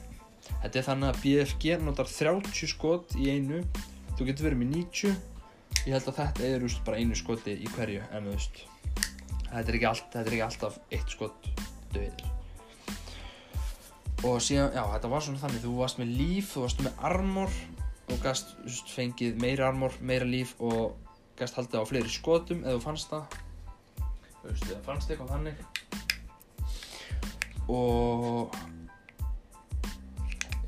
þetta 0.51 0.81
er 0.81 0.87
þannig 0.91 1.11
að 1.11 1.21
BFG 1.25 1.81
notar 1.87 2.11
30 2.11 2.73
skot 2.75 3.17
í 3.17 3.31
einu. 3.33 3.63
Þú 4.19 4.27
getur 4.29 4.51
verið 4.51 4.65
með 4.65 4.75
90 4.77 5.29
ég 5.87 5.95
held 5.95 6.11
að 6.11 6.19
þetta 6.19 6.49
er 6.51 6.67
úst, 6.67 6.83
bara 6.85 7.01
einu 7.01 7.17
skoti 7.17 7.55
í 7.57 7.71
hverju 7.77 8.03
en 8.11 8.29
þú 8.29 8.35
veist 8.35 8.61
þetta 9.51 9.65
er 9.65 9.79
ekki, 9.79 9.89
allt, 9.89 10.11
þetta 10.13 10.27
er 10.27 10.37
ekki 10.37 10.47
alltaf 10.47 10.79
eitt 10.91 11.17
skot 11.17 11.51
döðir 11.95 12.40
og 14.27 14.41
síðan, 14.45 14.75
já 14.77 14.83
þetta 14.95 15.11
var 15.13 15.25
svona 15.25 15.41
þannig. 15.41 15.63
Þú 15.65 15.77
varst 15.79 16.01
með 16.01 16.11
líf, 16.19 16.51
þú 16.55 16.65
varst 16.67 16.83
með 16.85 17.05
armor 17.11 17.55
og 18.11 18.25
gæst 18.25 18.57
fengið 18.91 19.39
meira 19.41 19.69
armor, 19.71 19.95
meira 20.05 20.27
líf 20.29 20.57
og 20.61 20.97
gæst 21.39 21.57
haldið 21.57 21.81
á 21.81 21.89
fleiri 21.89 22.13
skotum 22.13 22.65
eða 22.65 22.77
þú 22.77 22.83
fannst 22.85 23.13
það. 23.13 23.39
Þú 24.41 24.45
veist, 24.49 24.67
eða 24.69 24.83
fannst 24.89 25.13
eitthvað 25.13 25.33
þannig. 25.35 25.57
Og 27.71 28.57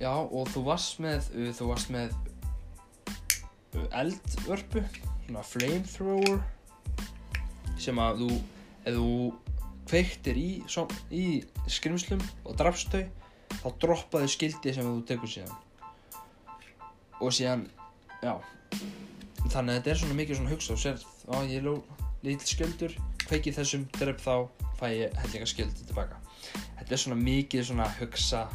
já, 0.01 0.13
og 0.13 0.49
þú 0.55 0.65
varst 0.67 1.01
með 1.03 1.31
uh, 1.35 1.51
þú 1.57 1.71
varst 1.71 1.93
með 1.93 2.15
uh, 3.77 3.87
eldvörpu 4.01 4.85
svona 5.27 5.45
flamethrower 5.47 6.43
sem 7.81 7.99
að 8.01 8.23
þú 8.23 8.31
ef 8.83 8.97
þú 8.97 9.11
kveiktir 9.91 10.39
í, 10.39 10.51
í 11.11 11.25
skrimslum 11.71 12.23
og 12.47 12.57
drafstau 12.59 13.03
þá 13.61 13.69
droppaði 13.85 14.33
skildi 14.33 14.75
sem 14.75 14.89
þú 14.89 15.05
tekur 15.09 15.31
síðan. 15.31 15.55
Og 17.23 17.35
síðan 17.35 17.67
já. 18.23 18.35
Þannig 19.53 19.73
að 19.73 19.77
þetta 19.77 19.93
er 19.93 20.03
svona 20.03 20.19
mikið 20.19 20.39
svona 20.39 20.53
hugsa 20.55 20.75
og 20.75 20.83
sér 20.83 21.07
á 21.29 21.37
ég 21.45 21.59
er 21.61 21.81
lítill 22.23 22.51
skildur 22.55 22.99
kveikið 23.27 23.59
þessum 23.59 23.87
drepp 23.99 24.21
þá 24.23 24.35
fæ 24.79 24.87
ég 24.95 25.17
hellinga 25.23 25.49
skildi 25.51 25.87
tilbaka. 25.89 26.21
Þetta 26.79 26.95
er 26.95 27.03
svona 27.05 27.19
mikið 27.21 27.67
svona 27.69 27.89
hugsa 27.99 28.47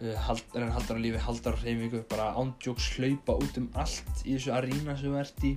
uh, 0.00 0.36
reyna 0.54 0.72
haldar 0.74 1.00
á 1.00 1.04
lífi 1.04 1.22
haldar 1.22 1.56
á 1.56 1.62
reyfingu 1.62 2.02
bara 2.10 2.32
ándjóks 2.36 2.90
hlaupa 2.96 3.38
út 3.40 3.60
um 3.60 3.70
allt 3.74 4.24
í 4.24 4.36
þessu 4.36 4.52
arína 4.56 4.96
sem 4.96 5.12
þú 5.12 5.20
ert 5.22 5.46
í 5.46 5.54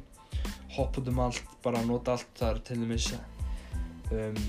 hoppa 0.77 1.01
út 1.01 1.11
um 1.11 1.21
allt 1.25 1.53
bara 1.63 1.83
nota 1.85 2.15
allt 2.15 2.31
það 2.39 2.51
er 2.53 2.61
til 2.69 2.79
dæmis 2.83 3.11
um, 4.11 4.41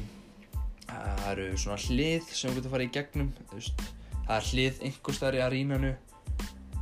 það 0.91 1.31
eru 1.33 1.49
svona 1.65 1.81
hlið 1.87 2.31
sem 2.35 2.55
getur 2.55 2.71
að 2.71 2.77
fara 2.77 2.87
í 2.87 2.93
gegnum 2.99 3.33
það 3.49 4.37
er 4.37 4.51
hlið 4.51 4.85
einhver 4.89 5.19
staðar 5.19 5.39
í 5.39 5.45
arínanu 5.47 5.95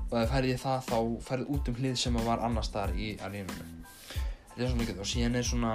og 0.09 0.19
ef 0.23 0.33
færið 0.33 0.55
í 0.55 0.59
það 0.65 0.85
þá 0.89 0.99
færið 1.29 1.55
út 1.55 1.71
um 1.71 1.81
hlið 1.83 1.97
sem 2.01 2.21
var 2.27 2.45
annar 2.49 2.67
staðar 2.67 2.97
í 2.97 3.15
arínanu 3.25 3.71
þetta 3.79 4.65
er 4.65 4.69
svona 4.69 4.83
mikið 4.83 5.01
og 5.05 5.11
síðan 5.13 5.39
er 5.39 5.49
svona 5.49 5.73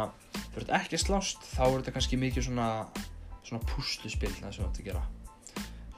þú 0.53 0.61
ert 0.63 0.77
ekki 0.81 1.01
slást 1.01 1.49
þá 1.53 1.63
er 1.65 1.75
þetta 1.79 1.97
kannski 1.97 2.21
mikið 2.21 2.49
svona 2.49 2.69
svona 3.43 3.63
púsluspill 3.67 4.33
það 4.37 4.55
sem 4.55 4.63
þú 4.63 4.67
ert 4.69 4.79
að 4.79 4.87
gera. 4.87 5.03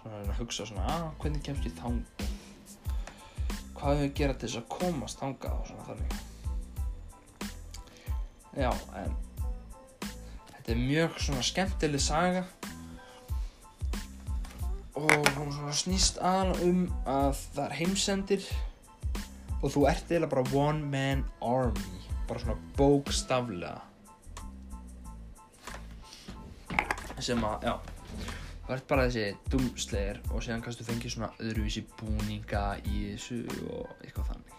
Svona 0.01 0.21
að 0.21 0.39
hugsa 0.39 0.67
svona 0.69 0.85
að 0.91 1.05
hvernig 1.21 1.43
kemst 1.45 1.67
ég 1.67 1.75
þangað? 1.79 2.33
Hvað 3.75 3.91
hefur 3.91 4.05
ég 4.05 4.09
að 4.09 4.17
gera 4.19 4.35
til 4.35 4.47
þess 4.47 4.61
að 4.61 4.71
komast 4.75 5.21
þangað? 5.21 5.53
og 5.59 5.65
svona 5.69 5.87
þannig. 5.89 6.11
Já 8.55 8.71
en 9.01 9.15
þetta 10.65 10.73
er 10.73 10.79
mjög 10.81 11.17
svona 11.21 11.41
skemmtileg 11.45 12.01
saga. 12.01 12.41
Og 14.97 15.27
hún 15.35 15.51
svona 15.53 15.73
snýst 15.77 16.17
aðan 16.25 16.55
um 16.65 16.79
að 17.05 17.37
það 17.53 17.65
er 17.67 17.75
heimsendir 17.77 18.47
og 19.61 19.69
þú 19.75 19.85
ert 19.91 20.09
eiginlega 20.09 20.31
bara 20.33 20.49
one 20.57 20.89
man 20.89 21.21
army. 21.45 22.01
Bara 22.25 22.41
svona 22.41 22.57
bókstaflega. 22.79 23.77
Sem 27.21 27.45
að, 27.45 27.69
já 27.69 27.75
þú 28.65 28.73
ert 28.73 28.87
bara 28.89 29.05
þessi 29.05 29.51
dumslegir 29.53 30.23
og 30.31 30.41
séðan 30.41 30.65
kannski 30.65 30.81
þú 30.81 30.89
fengið 30.89 31.13
svona 31.13 31.33
öðruvísi 31.45 31.85
búninga 31.99 32.67
í 32.89 33.11
þessu 33.13 33.43
og 33.69 33.91
eitthvað 34.01 34.31
þannig. 34.33 34.53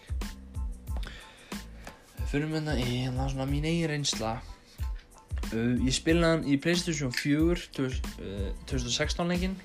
Fyrir 2.30 2.52
þetta 2.54 2.76
í 2.78 2.86
hérna 2.92 3.26
svona 3.32 3.50
mín 3.50 3.66
eigin 3.66 3.90
reynsla 3.90 4.38
uh, 5.52 5.72
ég 5.86 5.94
spilaði 5.94 6.32
hann 6.32 6.44
í 6.48 6.58
Playstation 6.62 7.12
4 7.14 7.56
uh, 7.84 7.96
2016 8.68 9.32
leikin 9.32 9.56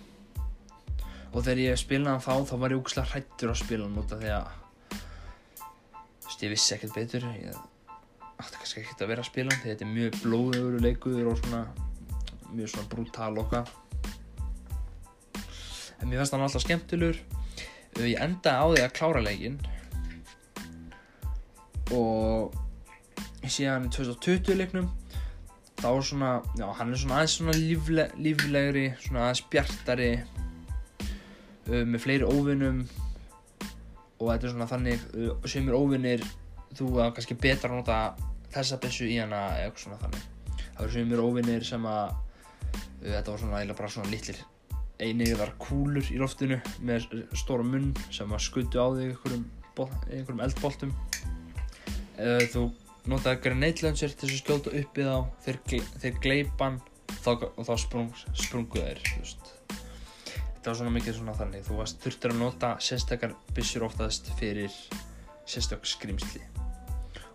og 1.32 1.44
þegar 1.46 1.62
ég 1.64 1.80
spilaði 1.80 2.14
hann 2.14 2.24
þá 2.26 2.50
þá 2.50 2.56
var 2.62 2.74
ég 2.74 2.82
ógæslega 2.82 3.12
hrættur 3.14 3.54
að 3.54 3.62
spila 3.64 3.88
hann 3.88 4.02
út 4.02 4.16
af 4.16 4.22
því 4.22 4.32
að 4.36 4.50
þú 6.22 6.28
veist 6.28 6.46
ég 6.46 6.54
vissi 6.54 6.76
ekkert 6.76 6.98
betur. 6.98 7.28
Ég 7.40 7.60
ætti 8.42 8.58
kannski 8.58 8.84
ekkert 8.84 9.06
að 9.06 9.14
vera 9.14 9.24
að 9.24 9.30
spila 9.32 9.54
hann 9.54 9.64
því 9.64 9.74
þetta 9.74 9.88
er 9.88 9.94
mjög 9.96 10.18
blóðugur 10.26 10.86
leikur 10.86 11.30
og 11.32 11.40
svona 11.42 11.62
mjög 12.52 12.74
svona 12.74 12.92
brútal 12.92 13.38
okkar 13.40 13.70
en 16.02 16.10
mér 16.10 16.20
finnst 16.20 16.34
hann 16.36 16.44
alltaf 16.44 16.66
skemmtilegur. 16.66 17.22
Uh, 18.00 18.08
ég 18.10 18.20
endaði 18.24 18.58
á 18.60 18.66
því 18.72 18.84
að 18.86 18.96
klára 18.98 19.24
leikin 19.24 19.62
og 21.92 22.56
síðan 23.52 23.88
í 23.88 23.94
2020 23.94 24.58
leiknum 24.60 24.90
þá 25.82 25.88
er 25.90 26.04
svona, 26.06 26.32
já 26.60 26.68
hann 26.78 26.94
er 26.94 27.02
svona 27.02 27.18
aðeins 27.20 27.38
svona 27.40 27.56
lífle, 27.58 28.06
líflegri, 28.22 28.86
svona 29.02 29.24
aðeins 29.28 29.44
bjartari 29.54 30.10
uh, 30.22 31.84
með 31.90 32.04
fleiri 32.04 32.28
óvinnum 32.28 32.84
og 34.22 34.28
þetta 34.28 34.48
er 34.48 34.54
svona 34.54 34.70
þannig, 34.70 35.08
uh, 35.18 35.32
sem 35.50 35.70
er 35.70 35.78
óvinnir 35.78 36.26
þú 36.78 36.92
að 37.02 37.16
kannski 37.18 37.40
betra 37.42 37.72
nota 37.74 38.02
þessa 38.54 38.78
bessu 38.84 39.08
í 39.10 39.18
hana 39.18 39.42
eða 39.56 39.72
eitthvað 39.72 39.86
svona 39.88 40.02
þannig. 40.04 40.28
Það 40.62 40.84
eru 40.86 40.96
sem 40.96 41.16
er 41.16 41.24
óvinnir 41.26 41.68
sem 41.68 41.90
að 41.90 42.14
uh, 42.14 43.10
þetta 43.10 43.32
var 43.32 43.42
svona 43.44 43.58
eiginlega 43.58 43.80
bara 43.82 43.94
svona 43.96 44.14
litlir 44.14 44.44
einiðar 45.02 45.56
kúlur 45.58 46.06
í 46.14 46.20
loftinu 46.22 46.60
með 46.86 47.10
stóra 47.34 47.66
munn 47.66 47.90
sem 48.14 48.30
að 48.30 48.46
skutu 48.46 48.78
á 48.78 48.88
þig 48.94 49.16
einhverjum, 49.16 49.48
einhverjum 50.12 50.44
eldboltum. 50.46 50.94
Eða 52.22 52.46
þú 52.54 52.68
notaði 53.10 53.42
grenade 53.46 53.86
launcher 53.86 54.14
til 54.14 54.30
að 54.30 54.38
skjóta 54.38 54.76
upp 54.82 55.00
í 55.02 55.08
þá. 55.08 55.16
Þeir, 55.46 55.62
þeir 56.04 56.20
gleipan 56.22 56.82
þá, 57.24 57.32
og 57.56 57.64
þá 57.66 57.74
sprung, 57.82 58.12
sprungu 58.34 58.82
þeir 58.82 59.02
þetta 60.62 60.70
var 60.70 60.78
svona 60.78 60.94
mikið 60.94 61.16
svona 61.18 61.34
þannig. 61.34 61.64
Þú 61.66 61.78
varst 61.80 62.04
þurftur 62.04 62.36
að 62.36 62.42
nota 62.44 62.68
sérstakar 62.86 63.32
byssur 63.58 63.88
oftast 63.88 64.28
fyrir 64.38 64.76
sérstak 65.50 65.88
skrimsli 65.90 66.44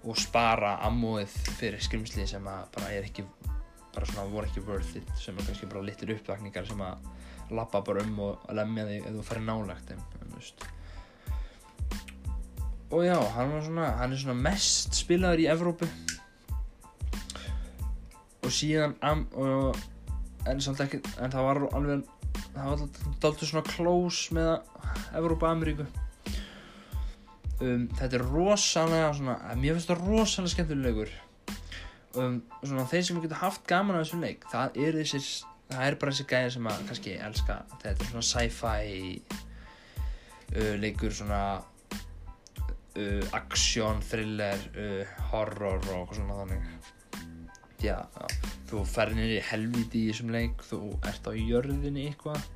og 0.06 0.14
spara 0.22 0.76
ammóið 0.86 1.32
fyrir 1.58 1.82
skrimsli 1.82 2.28
sem 2.30 2.46
að 2.46 2.68
bara 2.76 2.92
er 2.94 3.08
ekki 3.08 3.24
bara 3.96 4.06
svona 4.06 4.28
voru 4.30 4.46
ekki 4.46 4.62
worth 4.68 4.94
it 5.00 5.10
sem 5.18 5.34
er 5.34 5.48
kannski 5.48 5.66
bara 5.66 5.82
litur 5.82 6.12
uppvakningar 6.14 6.68
sem 6.68 6.84
að 6.86 7.50
lappa 7.58 7.80
bara 7.82 8.04
um 8.06 8.20
og 8.28 8.46
lemja 8.54 8.86
þig 8.92 9.08
ef 9.08 9.16
þú 9.16 9.24
farir 9.26 9.46
nálagt 9.48 9.90
en, 9.90 10.06
veist. 10.36 10.62
Og 12.90 13.02
já, 13.04 13.16
hann, 13.34 13.54
svona, 13.64 13.90
hann 13.98 14.12
er 14.14 14.20
svona 14.20 14.38
mest 14.38 14.94
spilaður 14.94 15.42
í 15.42 15.48
Evrópu. 15.50 15.88
Og 18.46 18.52
síðan 18.54 18.94
um, 19.02 19.24
og, 19.42 19.78
en, 20.46 20.60
ekki, 20.60 21.02
en 21.18 21.32
það 21.32 21.48
var 21.48 21.62
alveg 21.74 22.04
það 22.54 22.66
var 22.68 22.82
alltaf 22.84 23.46
svona 23.48 23.66
close 23.66 24.34
með 24.36 24.52
Evrópa 25.16 25.50
Ameríku 25.50 25.86
um, 27.60 27.86
þetta 27.96 28.18
er 28.18 28.24
rosalega 28.24 29.12
svona, 29.16 29.36
mér 29.58 29.76
finnst 29.76 29.90
þetta 29.90 30.04
rosalega 30.04 30.54
skemmtilegur. 30.54 31.12
Um, 32.16 32.40
svona 32.62 32.86
þeir 32.88 33.06
sem 33.08 33.20
getur 33.20 33.42
haft 33.42 33.66
gaman 33.68 33.98
af 33.98 34.06
þessum 34.06 34.24
leik 34.24 34.46
það 34.52 34.78
er 34.86 35.00
þessir 35.02 35.26
það 35.68 35.86
er 35.86 35.96
bara 36.00 36.14
þessi 36.14 36.28
gæðir 36.30 36.52
sem 36.54 36.68
að 36.70 36.84
kannski 36.88 37.16
elska 37.26 37.56
þetta 37.82 37.90
er 37.92 38.10
svona 38.12 38.28
sci-fi 38.30 38.84
uh, 40.54 40.74
leikur 40.80 41.12
svona 41.12 41.40
uh, 42.96 43.36
aksjón, 43.36 44.02
thriller 44.04 44.66
uh, 44.74 45.14
horror 45.30 45.80
og 45.80 45.96
eitthvað 46.00 46.20
svona 46.20 46.38
þannig. 46.42 46.92
Já, 47.84 47.98
já, 48.00 48.26
þú 48.70 48.82
ferðir 48.88 49.20
niður 49.20 49.34
í 49.36 49.46
helviti 49.50 50.02
í 50.02 50.10
þessum 50.10 50.32
leik 50.32 50.62
þú 50.64 50.80
ert 51.06 51.28
á 51.28 51.32
jörðinni 51.36 52.06
eitthvað. 52.10 52.46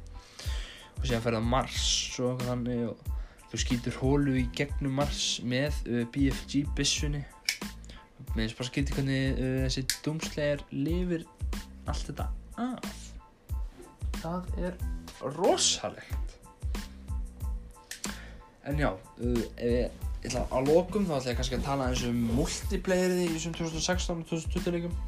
Og 0.97 1.05
séðan 1.05 1.26
ferðið 1.26 1.45
á 1.45 1.53
Mars 1.55 1.91
og 2.20 2.30
eitthvað 2.30 2.53
þannig 2.55 2.86
og 2.88 3.11
þú 3.51 3.61
skýtur 3.64 4.01
hólu 4.01 4.38
í 4.41 4.47
gegnum 4.57 4.97
Mars 5.01 5.26
með 5.45 5.76
uh, 5.91 6.03
BFG 6.14 6.64
bissunni 6.78 7.24
með 8.34 8.45
þess 8.45 8.59
bara 8.59 8.68
skýtir 8.68 8.97
hvernig 8.97 9.38
uh, 9.41 9.62
þessi 9.66 9.86
dúmslegar 10.05 10.64
lifir 10.74 11.24
allt 11.91 12.11
þetta 12.11 12.26
af. 12.61 12.99
Það 14.20 14.51
er 14.61 14.76
rosalegt. 15.36 16.36
En 18.68 18.78
já, 18.78 18.93
uh, 18.93 19.43
ef 19.57 19.74
ég 19.74 20.10
ætla 20.29 20.43
að 20.53 20.68
lokum 20.68 21.07
þá 21.09 21.14
ætla 21.16 21.33
ég 21.33 21.39
kannski 21.39 21.57
að 21.57 21.64
tala 21.64 21.87
eins 21.89 22.03
um 22.05 22.18
multiplayerið 22.37 23.23
í 23.25 23.29
þessum 23.35 23.55
2016 23.57 24.18
og 24.18 24.27
2020 24.29 24.75
leikum. 24.75 24.99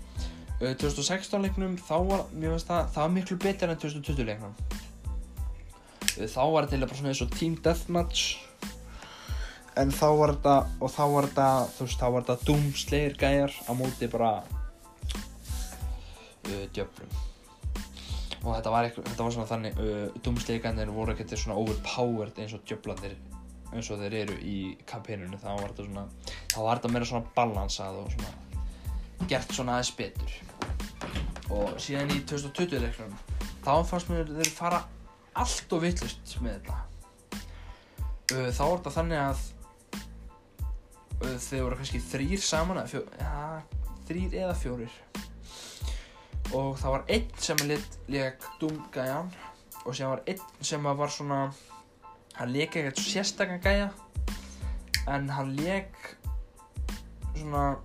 Uh, 0.63 0.73
2016 0.81 1.43
leiknum 1.45 1.75
þá 1.81 1.97
var, 2.09 2.23
mér 2.33 2.55
finnst 2.55 2.71
það, 2.71 2.87
það 2.95 3.05
var 3.05 3.13
miklu 3.17 3.37
betur 3.43 3.73
en 3.73 3.83
2020 3.83 4.29
leiknum. 4.31 4.55
Þá 6.13 6.43
var 6.53 6.69
þetta 6.69 6.87
bara 6.87 6.99
svona 6.99 7.13
eins 7.13 7.23
og 7.25 7.35
Team 7.37 7.59
Deathmatch. 7.65 8.23
En 9.81 9.93
þá 9.93 10.09
var 10.21 10.35
þetta, 10.35 10.57
og 10.85 10.93
þá 10.93 11.05
var 11.15 11.29
þetta, 11.29 11.51
þú 11.75 11.87
veist, 11.87 12.01
þá 12.01 12.09
var 12.15 12.25
þetta 12.27 12.49
Doomslayer 12.49 13.15
gæjar 13.21 13.53
á 13.69 13.73
móti 13.77 14.09
bara 14.13 14.33
uh, 16.49 16.65
djöflum. 16.73 17.13
Og 18.43 18.51
þetta 18.57 18.73
var, 18.75 18.89
eitthvað, 18.89 19.07
þetta 19.13 19.25
var 19.27 19.37
svona 19.37 19.51
þannig, 19.53 19.73
uh, 19.77 20.09
Doomslayer 20.25 20.65
gæjarnir 20.65 20.93
voru 20.97 21.15
ekkert 21.15 21.37
svona 21.37 21.61
overpowered 21.61 22.41
eins 22.41 22.57
og 22.57 22.65
djöflandir 22.69 23.17
eins 23.73 23.91
og 23.93 24.01
þeir 24.03 24.17
eru 24.23 24.39
í 24.45 24.57
kampínunum 24.89 25.41
þá 25.41 25.51
var 25.51 25.73
þetta 25.73 25.87
svona 25.89 26.07
þá 26.53 26.59
var 26.61 26.81
þetta 26.81 26.93
meira 26.93 27.09
svona 27.09 27.35
balansað 27.37 28.01
og 28.03 28.11
svona 28.15 28.33
gert 29.31 29.55
svona 29.55 29.79
aðeins 29.79 29.95
betur. 29.99 30.33
Og 31.53 31.77
síðan 31.83 32.13
í 32.15 32.21
2020 32.29 32.83
leiknum 32.83 33.17
þá 33.63 33.75
fannst 33.89 34.11
mér 34.11 34.31
þeir 34.31 34.53
fara 34.55 34.83
allt 35.39 35.75
og 35.75 35.85
vittlust 35.85 36.37
með 36.45 36.59
þetta. 36.59 36.79
Þá 38.33 38.63
var 38.63 38.79
þetta 38.79 38.95
þannig 38.97 39.21
að 39.23 39.43
þeir 41.23 41.63
voru 41.63 41.79
kannski 41.79 42.01
þrýr 42.03 42.43
saman 42.43 42.81
fjó, 42.91 43.03
ja, 43.21 43.61
þrýr 44.09 44.39
eða 44.43 44.55
fjórir. 44.59 44.95
Og 46.53 46.75
það 46.81 46.95
var 46.97 47.05
einn 47.15 47.29
sem 47.41 47.61
leik 47.69 48.49
Doom-gæjan 48.61 49.31
og 49.83 49.95
sem 49.97 50.11
var 50.11 50.25
einn 50.29 50.43
sem 50.61 50.89
var 50.89 51.13
svona 51.13 51.45
hann 52.39 52.53
leik 52.55 52.77
ekkert 52.77 53.01
sérstaklega 53.03 53.63
gæja 53.63 53.91
en 55.13 55.29
hann 55.31 55.55
leik 55.59 55.97
svona 57.37 57.77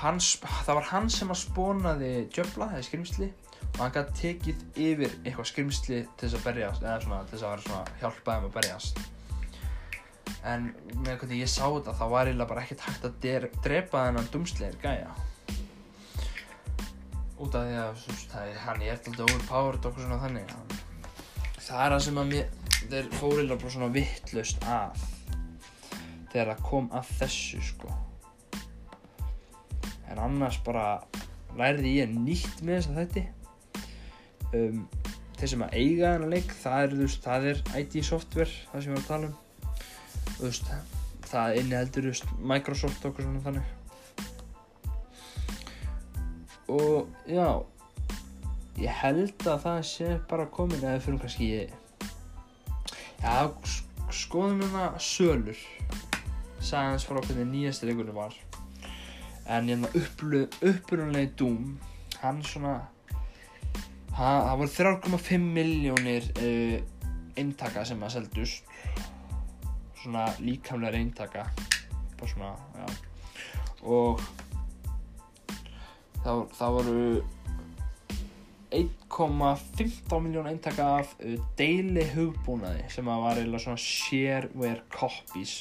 hans, 0.00 0.36
það 0.66 0.78
var 0.78 0.88
hann 0.90 1.10
sem 1.12 1.32
að 1.32 1.42
spónaði 1.42 2.12
djöfla 2.34 2.70
eða 2.74 2.86
skrimsli 2.86 3.28
og 3.76 3.82
hann 3.82 3.94
gæti 3.94 4.16
tekið 4.20 4.80
yfir 4.86 5.18
eitthvað 5.22 5.50
skrimsli 5.50 6.00
til 6.16 6.28
þess 6.28 6.38
að 6.38 6.46
berjast 6.48 6.86
eða 6.86 6.96
svona 7.04 7.20
til 7.26 7.36
þess 7.36 7.46
að 7.46 7.52
vera 7.52 7.66
svona 7.66 8.00
hjálpa 8.00 8.36
þeim 8.36 8.48
að 8.48 8.56
berjast. 8.56 9.02
En 10.46 10.68
með 11.02 11.18
hvernig 11.20 11.42
ég 11.42 11.50
sá 11.50 11.64
þetta 11.64 11.96
þá 11.98 12.04
var 12.12 12.30
eiginlega 12.30 12.50
bara 12.52 12.64
ekkert 12.64 12.86
hægt 12.86 13.08
að 13.08 13.58
drepa 13.66 14.06
þennan 14.06 14.30
dumsleir 14.32 14.78
gæja. 14.82 15.10
Út 17.36 17.58
af 17.58 17.66
því 17.68 17.76
að 17.82 18.00
það, 18.32 18.54
hann 18.64 18.82
er 18.86 18.96
alltaf 18.96 19.22
overpowered 19.26 19.90
og 19.90 20.00
svona 20.00 20.22
þannig 20.22 20.65
það 21.66 21.84
er 21.84 21.94
það 21.94 22.02
sem 22.06 22.18
að 22.20 22.28
mér 22.30 22.50
þeir 22.86 23.08
fórilega 23.18 23.60
bara 23.60 23.72
svona 23.74 23.92
vittlust 23.94 24.66
að. 24.70 25.06
Þegar 26.30 26.50
það 26.52 26.66
kom 26.68 26.90
að 26.94 27.14
þessu 27.20 27.62
sko. 27.64 27.94
En 30.06 30.20
annars 30.22 30.58
bara 30.66 30.86
lærði 31.56 31.96
ég 31.96 32.12
nýtt 32.12 32.62
með 32.62 32.78
þess 32.78 32.90
að 32.92 33.00
þetta 33.00 33.24
um, 34.56 34.82
þeir 35.36 35.52
sem 35.52 35.64
að 35.66 35.76
eiga 35.80 36.12
þennan 36.12 36.34
leik 36.34 36.52
það 36.60 36.84
er, 36.84 36.98
veist, 37.00 37.24
það 37.24 37.48
er 37.50 37.62
IT 37.80 37.96
software 38.06 38.52
það 38.70 38.84
sem 38.84 38.92
við 38.92 38.96
erum 38.96 39.02
að 39.02 39.10
tala 39.10 39.30
um. 39.30 39.36
Veist, 40.36 40.70
það 41.26 41.58
inni 41.62 41.78
heldur 41.78 42.10
veist, 42.10 42.34
Microsoft 42.52 43.08
okkur 43.08 43.26
svona 43.26 43.44
þannig. 43.46 43.72
Og 46.76 47.30
já 47.30 47.48
ég 48.80 48.92
held 49.02 49.46
að 49.46 49.62
það 49.64 49.78
sé 49.88 50.08
bara 50.30 50.48
komin 50.52 50.82
eða 50.82 51.02
fyrir 51.04 51.20
kannski 51.22 51.50
Já, 53.22 53.48
skoðum 54.12 54.66
það 54.74 54.98
sölur. 55.02 55.62
Sagði 56.60 56.92
hans 56.92 57.06
frá 57.08 57.20
hvernig 57.20 57.48
nýjastir 57.50 57.90
leikunum 57.90 58.18
var. 58.18 58.36
En 59.46 59.70
hérna 59.70 59.90
upprunalegi 59.94 61.32
Doom. 61.38 61.76
Hann 62.20 62.42
svona 62.44 62.76
það 64.16 64.52
voru 64.60 64.72
3,5 64.74 65.48
miljónir 65.56 66.28
uh, 66.40 66.76
eintaka 67.36 67.84
sem 67.88 68.02
að 68.04 68.18
seldust. 68.18 68.76
Svona 70.02 70.28
líkamlega 70.40 71.00
eintaka 71.00 71.48
svona, 72.24 72.54
og 73.84 74.22
það, 76.22 76.38
það 76.56 76.76
voru 76.78 77.00
1,15 78.74 80.20
miljón 80.20 80.46
eintaka 80.50 80.86
af 81.00 81.14
uh, 81.20 81.36
deili 81.58 82.04
hugbúnaði 82.14 82.86
sem 82.92 83.08
að 83.08 83.24
var 83.24 83.40
eða 83.42 83.60
svona 83.62 83.82
shareware 83.82 84.82
copies 84.92 85.58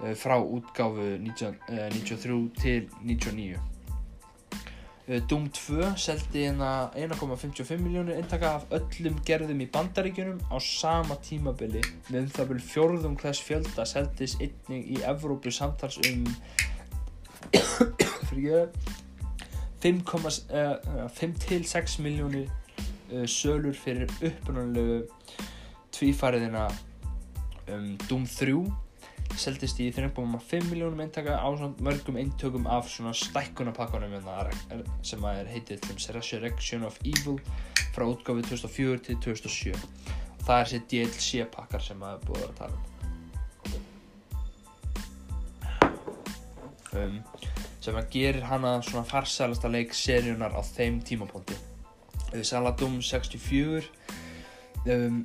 uh, 0.00 0.12
frá 0.18 0.36
útgáfu 0.38 1.14
19, 1.22 1.56
uh, 1.68 1.86
93 1.94 2.40
til 2.60 2.90
99 3.02 3.54
uh, 3.56 5.20
Doom 5.30 5.48
2 5.48 5.94
seldi 6.00 6.44
hérna 6.44 6.90
1,55 6.92 7.80
miljónir 7.80 8.18
eintaka 8.20 8.54
af 8.58 8.68
öllum 8.74 9.16
gerðum 9.26 9.64
í 9.64 9.70
bandaríkjunum 9.72 10.40
á 10.48 10.56
sama 10.60 11.16
tímabili. 11.24 11.82
Með 12.10 12.20
um 12.22 12.30
það 12.36 12.50
byrju 12.52 12.68
fjórðum 12.72 13.16
hvers 13.20 13.42
fjölda 13.44 13.88
seldis 13.88 14.36
einning 14.40 14.84
í 14.96 15.00
Evrópu 15.04 15.52
samtals 15.52 16.00
um 16.08 16.28
fyrir 18.28 18.70
ég 19.84 20.00
5,5-6 20.08 21.98
miljónir 22.00 22.48
uh, 23.12 23.26
sölur 23.28 23.76
fyrir 23.76 24.08
upprannlegu 24.24 25.02
tvífariðina 25.94 26.64
um, 27.68 27.98
Doom 28.08 28.24
3 28.26 28.56
seldist 29.40 29.80
í 29.82 29.90
3,5 29.92 30.70
miljónum 30.70 31.00
eintaka 31.04 31.36
á 31.36 31.48
mörgum 31.82 32.16
eintökum 32.20 32.66
af 32.70 32.88
svona 32.88 33.12
stækkunapakkanum 33.16 34.12
hérna, 34.14 34.50
sem 35.02 35.24
er 35.30 35.48
heitið 35.50 35.80
Resurrection 36.14 36.84
of 36.86 36.98
Evil 37.04 37.38
frá 37.94 38.06
útgáfið 38.06 38.54
2004 38.54 38.98
til 39.08 39.16
2007 39.26 39.74
og 39.74 40.46
það 40.46 40.58
er 40.58 40.66
þessi 40.70 40.80
DLC 40.92 41.28
pakkar 41.52 41.82
sem 41.82 41.98
maður 42.00 42.20
búið 42.30 42.44
að 42.48 42.56
tala 42.62 42.76
um. 46.94 47.20
Um 47.20 47.63
sem 47.84 47.96
að 48.00 48.10
gerir 48.14 48.46
hana 48.48 48.78
svona 48.82 49.04
farsælasta 49.04 49.68
leik 49.68 49.92
seríunar 49.96 50.56
á 50.56 50.60
þeim 50.64 51.02
tímaponti 51.04 51.56
Saladum 52.42 53.02
64 53.02 53.84
um, 54.86 55.24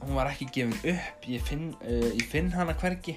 hún 0.00 0.14
var 0.14 0.30
ekki 0.30 0.48
gefin 0.52 0.74
upp. 0.92 1.28
Ég 1.28 1.42
finn, 1.42 1.70
uh, 1.82 2.10
ég 2.12 2.26
finn 2.28 2.50
hana 2.52 2.74
hvergi. 2.76 3.16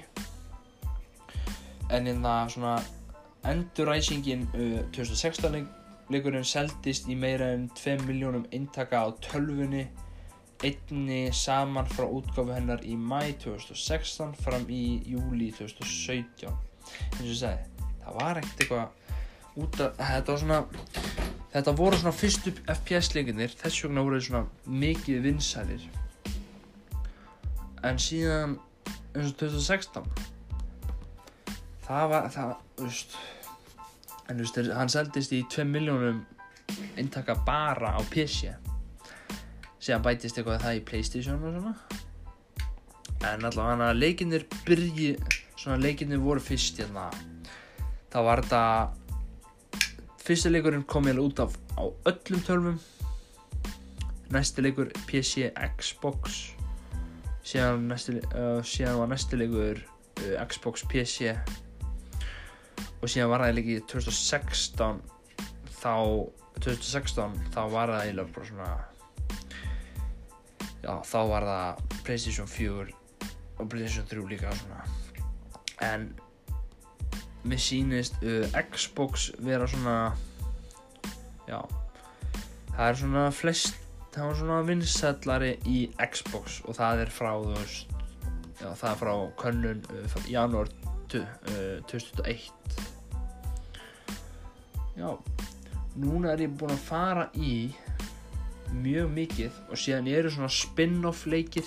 En 1.90 2.06
en 2.06 2.22
það 2.24 2.54
svona 2.54 2.76
enduræsingin 3.50 4.46
uh, 4.54 4.78
2016 4.96 5.52
leik, 5.52 5.66
leikurinn 6.10 6.46
seldist 6.46 7.10
í 7.10 7.16
meira 7.18 7.52
en 7.54 7.68
2 7.76 8.06
miljónum 8.06 8.46
intaka 8.56 9.04
á 9.04 9.08
tölfunni 9.22 9.88
einni 10.64 11.30
saman 11.32 11.88
frá 11.88 12.04
útgáfu 12.04 12.52
hennar 12.52 12.82
í 12.84 12.96
mæ 12.96 13.32
2016 13.44 14.34
fram 14.44 14.66
í 14.68 15.00
júli 15.08 15.48
2017 15.56 16.50
eins 16.50 17.20
og 17.20 17.30
ég 17.30 17.38
segi 17.40 17.69
það 18.10 18.20
var 18.20 18.40
ekkert 18.40 18.64
eitthvað 18.64 19.60
út 19.60 19.80
af, 19.84 20.00
þetta 20.00 20.32
var 20.32 20.42
svona 20.42 20.60
þetta 21.50 21.74
voru 21.78 21.98
svona 21.98 22.14
fyrstu 22.14 22.52
FPS 22.66 23.14
leikinnir 23.16 23.54
þess 23.60 23.84
vegna 23.84 24.04
voru 24.06 24.20
svona 24.22 24.44
mikið 24.66 25.22
vinsælir. 25.26 25.86
En 27.86 27.98
síðan 28.02 28.58
eins 29.14 29.32
og 29.32 29.38
2016 29.40 30.10
það 31.86 32.10
var 32.12 32.28
það, 32.34 32.52
þú 32.78 32.88
veist 32.88 33.16
en 34.30 34.38
þú 34.38 34.44
veist, 34.44 34.60
hann 34.78 34.92
seldist 34.92 35.34
í 35.34 35.40
2 35.50 35.66
miljónum 35.66 36.20
intaka 37.00 37.34
bara 37.46 37.96
á 37.98 38.00
PC 38.12 38.52
síðan 39.80 40.04
bætist 40.04 40.38
eitthvað 40.38 40.62
það 40.62 40.78
í 40.78 40.84
Playstation 40.86 41.40
og 41.40 41.56
svona. 41.56 41.74
En 43.26 43.44
allavega 43.44 43.72
hann 43.72 43.84
að 43.84 43.98
leikinnir 44.00 44.46
byrji 44.66 45.14
svona 45.56 45.80
leikinnir 45.80 46.20
voru 46.22 46.40
fyrst 46.40 46.78
hérna 46.80 47.08
þá 48.10 48.18
var 48.26 48.42
þetta 48.44 48.62
fyrsti 50.20 50.52
leikurinn 50.52 50.86
kom 50.88 51.08
ég 51.08 51.16
alveg 51.16 51.30
út 51.30 51.44
af 51.44 51.56
á 51.78 51.84
öllum 52.10 52.42
tölvum. 52.46 52.80
Næsti 54.30 54.62
leikur 54.62 54.92
PC 55.08 55.50
Xbox. 55.78 56.52
Síðan, 57.42 57.88
næsti, 57.90 58.20
uh, 58.34 58.60
síðan 58.62 59.00
var 59.00 59.10
næsti 59.10 59.40
leikur 59.40 59.80
uh, 59.80 60.44
Xbox 60.46 60.84
PC 60.90 61.34
og 63.00 63.08
síðan 63.08 63.32
var 63.32 63.46
það 63.46 63.56
líka 63.56 63.74
í 63.78 63.82
2016 63.90 65.00
þá 65.80 65.94
2016 66.60 67.36
þá 67.54 67.60
var 67.72 67.92
það 67.94 68.02
eiginlega 68.04 68.34
bara 68.34 68.48
svona 68.50 68.70
já 70.80 70.94
þá 71.08 71.20
var 71.30 71.46
það 71.48 71.84
Playstation 72.04 72.50
4 72.50 72.88
og 73.60 73.70
Playstation 73.72 74.08
3 74.10 74.26
líka 74.28 74.52
svona. 74.60 74.84
En 75.84 76.10
mér 77.44 77.60
sýnist 77.62 78.18
uh, 78.22 78.46
Xbox 78.72 79.30
vera 79.40 79.68
svona 79.70 80.12
já 81.48 81.60
það 82.74 82.86
er 82.88 83.00
svona 83.00 83.24
flest 83.34 83.74
það 84.14 84.26
var 84.26 84.38
svona 84.40 84.60
vinsællari 84.68 85.52
í 85.70 85.78
Xbox 86.12 86.60
og 86.66 86.76
það 86.78 87.04
er 87.06 87.12
frá 87.14 87.32
þú 87.38 87.54
veist 87.56 87.94
já, 88.60 88.68
það 88.68 88.88
er 88.92 88.98
frá 89.02 89.12
könnun 89.40 89.84
uh, 89.94 90.16
janúar 90.30 90.72
uh, 91.16 91.78
2001 91.90 92.50
já 95.00 95.10
núna 96.00 96.34
er 96.34 96.44
ég 96.46 96.54
búinn 96.54 96.76
að 96.76 96.84
fara 96.86 97.28
í 97.34 97.70
mjög 98.70 99.10
mikið 99.16 99.60
og 99.70 99.80
síðan 99.80 100.08
eru 100.12 100.30
svona 100.30 100.52
spin-off 100.54 101.26
leikir 101.26 101.66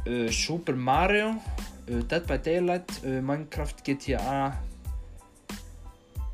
uh, 0.05 0.29
Super 0.31 0.75
Mario, 0.77 1.33
uh, 1.89 2.03
Dead 2.05 2.27
by 2.29 2.37
Daylight, 2.37 2.99
uh, 3.03 3.17
Minecraft, 3.25 3.81
GTA, 3.87 4.51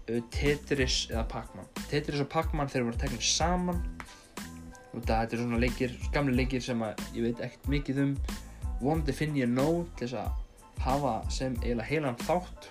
uh, 0.10 0.20
Tetris 0.36 1.06
eða 1.14 1.26
Pac-Man. 1.32 1.72
Tetris 1.88 2.22
og 2.24 2.30
Pac-Man 2.34 2.72
þeir 2.72 2.90
voru 2.90 3.00
teknir 3.00 3.26
saman 3.26 3.82
og 4.90 5.04
þetta 5.06 5.36
er 5.36 5.42
svona 5.44 5.60
leikir, 5.62 5.96
gamli 6.14 6.36
leikir 6.36 6.64
sem 6.66 6.80
að 6.84 7.02
ég 7.16 7.30
veit 7.30 7.44
ekkert 7.46 7.68
mikið 7.72 8.04
um. 8.06 8.14
Vonandi 8.80 9.14
finn 9.16 9.38
ég 9.38 9.50
nóg 9.52 9.90
til 10.00 10.08
þess 10.08 10.22
að 10.24 10.84
hafa 10.84 11.16
sem 11.34 11.58
eiginlega 11.60 11.90
heilan 11.90 12.18
þátt, 12.24 12.70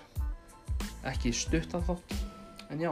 ekki 1.07 1.31
stuttan 1.35 1.85
þátt. 1.85 2.15
En 2.73 2.81
já, 2.81 2.91